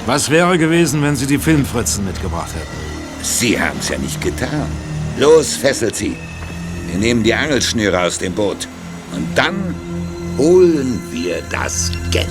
[0.07, 3.23] Was wäre gewesen, wenn sie die Filmfritzen mitgebracht hätten?
[3.23, 4.67] Sie haben's ja nicht getan.
[5.19, 6.17] Los, fesselt sie.
[6.91, 8.69] Wir nehmen die Angelschnüre aus dem Boot.
[9.15, 9.75] Und dann
[10.39, 12.31] holen wir das Geld.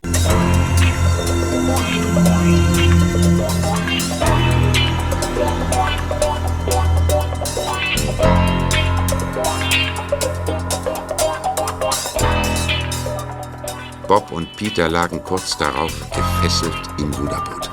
[14.14, 17.68] Bob und Peter lagen kurz darauf gefesselt im Ruderboot.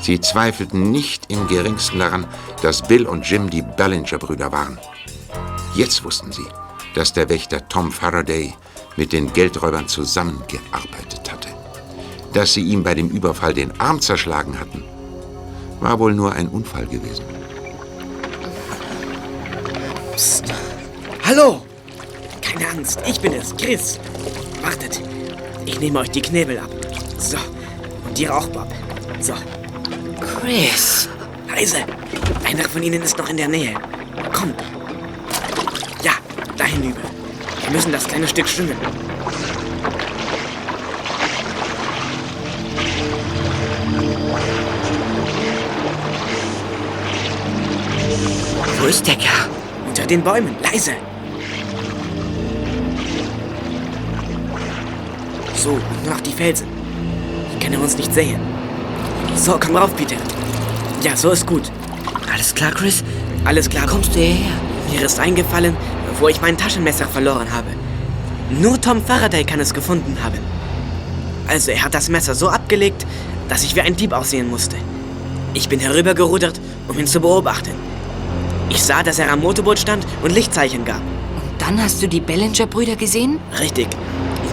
[0.00, 2.26] Sie zweifelten nicht im geringsten daran,
[2.60, 4.80] dass Bill und Jim die Ballinger-Brüder waren.
[5.76, 6.46] Jetzt wussten sie,
[6.96, 8.52] dass der Wächter Tom Faraday
[8.96, 11.50] mit den Geldräubern zusammengearbeitet hatte.
[12.32, 14.82] Dass sie ihm bei dem Überfall den Arm zerschlagen hatten,
[15.78, 17.24] war wohl nur ein Unfall gewesen.
[20.16, 20.46] Psst.
[21.24, 21.62] Hallo!
[22.40, 24.00] Keine Angst, ich bin es, Chris.
[24.62, 25.00] Wartet,
[25.68, 26.70] ich nehme euch die Knebel ab.
[27.18, 27.36] So,
[28.06, 28.68] und dir auch, Bob.
[29.20, 29.34] So.
[30.40, 31.08] Chris!
[31.46, 31.84] Leise!
[32.44, 33.74] Einer von ihnen ist noch in der Nähe.
[34.32, 34.60] Kommt!
[36.02, 36.12] Ja,
[36.56, 37.02] da hinüber.
[37.62, 38.76] Wir müssen das kleine Stück schwimmen.
[48.80, 49.50] Wo ist der Kerl?
[49.86, 50.92] Unter den Bäumen, leise.
[55.58, 56.68] So, und nur noch die Felsen.
[57.52, 58.40] Die können uns nicht sehen.
[59.34, 60.14] So, komm rauf, Peter.
[61.02, 61.72] Ja, so ist gut.
[62.32, 63.02] Alles klar, Chris?
[63.44, 63.86] Alles klar.
[63.86, 64.52] Kommst du hierher?
[64.90, 65.76] Mir ist eingefallen,
[66.20, 67.66] wo ich mein Taschenmesser verloren habe.
[68.50, 70.38] Nur Tom Faraday kann es gefunden haben.
[71.48, 73.04] Also, er hat das Messer so abgelegt,
[73.48, 74.76] dass ich wie ein Dieb aussehen musste.
[75.54, 77.72] Ich bin herübergerudert, um ihn zu beobachten.
[78.70, 81.00] Ich sah, dass er am Motorboot stand und Lichtzeichen gab.
[81.58, 83.40] Dann hast du die Bellinger-Brüder gesehen?
[83.58, 83.88] Richtig.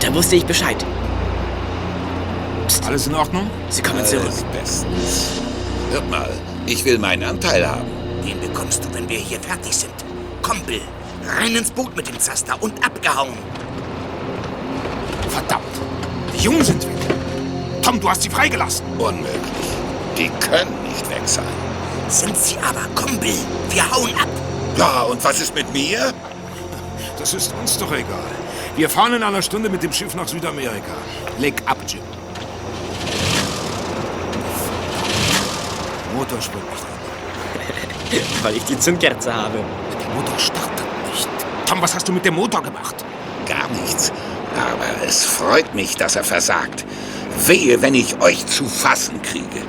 [0.06, 0.78] Da wusste ich Bescheid.
[2.86, 3.50] Alles in Ordnung?
[3.70, 4.26] Sie kommen zurück.
[4.26, 5.42] Alles bestens.
[5.92, 6.30] Hört mal,
[6.68, 7.90] ich will meinen Anteil haben.
[8.24, 9.94] Den bekommst du, wenn wir hier fertig sind.
[10.44, 10.82] Komm, Bill.
[11.26, 13.34] Rein ins Boot mit dem Zaster und abgehauen.
[15.30, 15.64] Verdammt.
[16.36, 17.16] Die Jungen sind weg.
[17.82, 18.86] Tom, du hast sie freigelassen.
[19.00, 19.40] Unmöglich.
[20.16, 21.46] Die können nicht weg sein.
[22.08, 22.88] Sind sie aber.
[22.94, 23.34] Komm, Bill.
[23.72, 24.30] Wir hauen ab.
[24.78, 26.14] Ja, und was ist mit mir?
[27.18, 28.45] Das ist uns doch egal.
[28.76, 30.92] Wir fahren in einer Stunde mit dem Schiff nach Südamerika.
[31.40, 32.02] Leg ab, Jim.
[36.14, 38.26] Motor springt nicht an.
[38.44, 39.60] Weil ich die Zündkerze habe.
[39.98, 41.30] Der Motor startet nicht.
[41.66, 42.96] Tom, was hast du mit dem Motor gemacht?
[43.48, 44.12] Gar nichts.
[44.58, 46.86] Aber es freut mich, dass er versagt.
[47.46, 49.62] Wehe, wenn ich euch zu fassen kriege.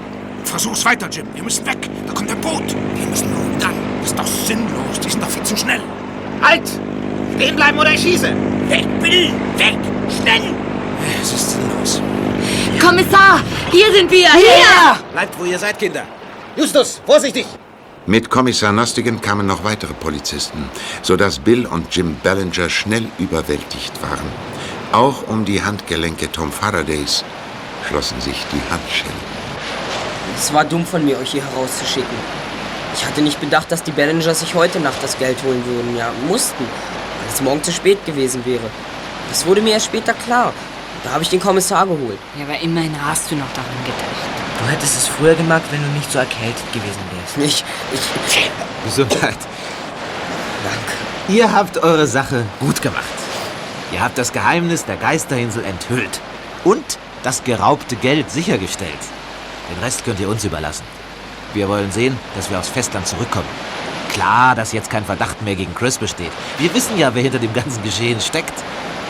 [0.44, 1.26] Versuch's weiter, Jim.
[1.32, 1.88] Wir müssen weg.
[2.09, 2.74] Da kommt ein Boot.
[2.96, 3.74] Wir müssen nur dann.
[4.00, 4.98] Das ist doch sinnlos.
[5.04, 5.80] Die sind doch viel zu schnell.
[6.42, 6.68] Halt!
[7.36, 8.55] Stehen bleiben oder ich schieße!
[8.69, 9.31] Weg, Bill!
[9.57, 9.79] Weg!
[10.09, 10.43] Schnell!
[11.23, 12.01] Es ist sinnlos.
[12.81, 13.41] Kommissar,
[13.71, 14.33] hier sind wir!
[14.33, 14.99] Hier!
[15.12, 16.03] Bleibt, wo ihr seid, Kinder.
[16.57, 17.47] Justus, vorsichtig!
[18.07, 20.69] Mit Kommissar Nostigan kamen noch weitere Polizisten,
[21.03, 24.31] sodass Bill und Jim Ballinger schnell überwältigt waren.
[24.93, 27.25] Auch um die Handgelenke Tom Faradays
[27.89, 29.37] schlossen sich die Handschellen.
[30.37, 32.17] Es war dumm von mir, euch hier herauszuschicken.
[32.95, 35.97] Ich hatte nicht bedacht, dass die Ballinger sich heute Nacht das Geld holen würden.
[35.97, 36.64] Ja, mussten,
[37.37, 38.68] es morgen zu spät gewesen wäre.
[39.28, 40.53] Das wurde mir erst später klar.
[41.05, 42.18] Da habe ich den Kommissar geholt.
[42.39, 44.37] Ja, aber immerhin hast du noch daran gedacht.
[44.59, 47.37] Du hättest es früher gemacht, wenn du nicht so erkältet gewesen wärst.
[47.47, 48.51] Ich, ich...
[48.84, 49.37] Gesundheit.
[50.64, 51.37] Danke.
[51.37, 53.05] Ihr habt eure Sache gut gemacht.
[53.93, 56.20] Ihr habt das Geheimnis der Geisterinsel enthüllt
[56.64, 58.91] und das geraubte Geld sichergestellt.
[59.70, 60.84] Den Rest könnt ihr uns überlassen.
[61.53, 63.49] Wir wollen sehen, dass wir aufs Festland zurückkommen.
[64.17, 66.33] Klar, dass jetzt kein Verdacht mehr gegen Chris besteht.
[66.57, 68.55] Wir wissen ja, wer hinter dem ganzen Geschehen steckt.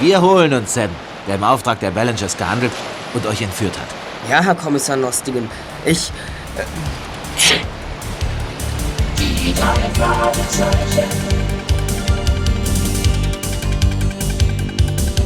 [0.00, 0.90] Wir holen uns Sam,
[1.28, 2.72] der im Auftrag der Ballingers gehandelt
[3.14, 3.86] und euch entführt hat.
[4.28, 5.48] Ja, Herr Kommissar Nostigen.
[5.84, 6.10] Ich...
[6.58, 6.64] Äh,
[9.16, 11.04] Die drei Fragezeichen.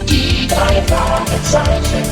[0.07, 2.05] Die drei Fragezeichen.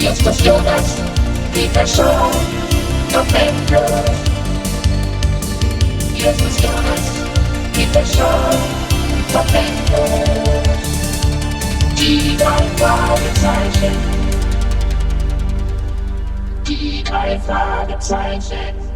[0.00, 0.96] Justus Jonas,
[1.52, 1.86] Peter
[3.12, 4.04] Shaw, November.
[6.14, 7.04] Justus Jonas,
[7.74, 8.50] Peter Shaw,
[9.32, 10.04] November.
[11.98, 13.96] Die drei Fragezeichen.
[16.66, 18.91] Die drei Fragezeichen.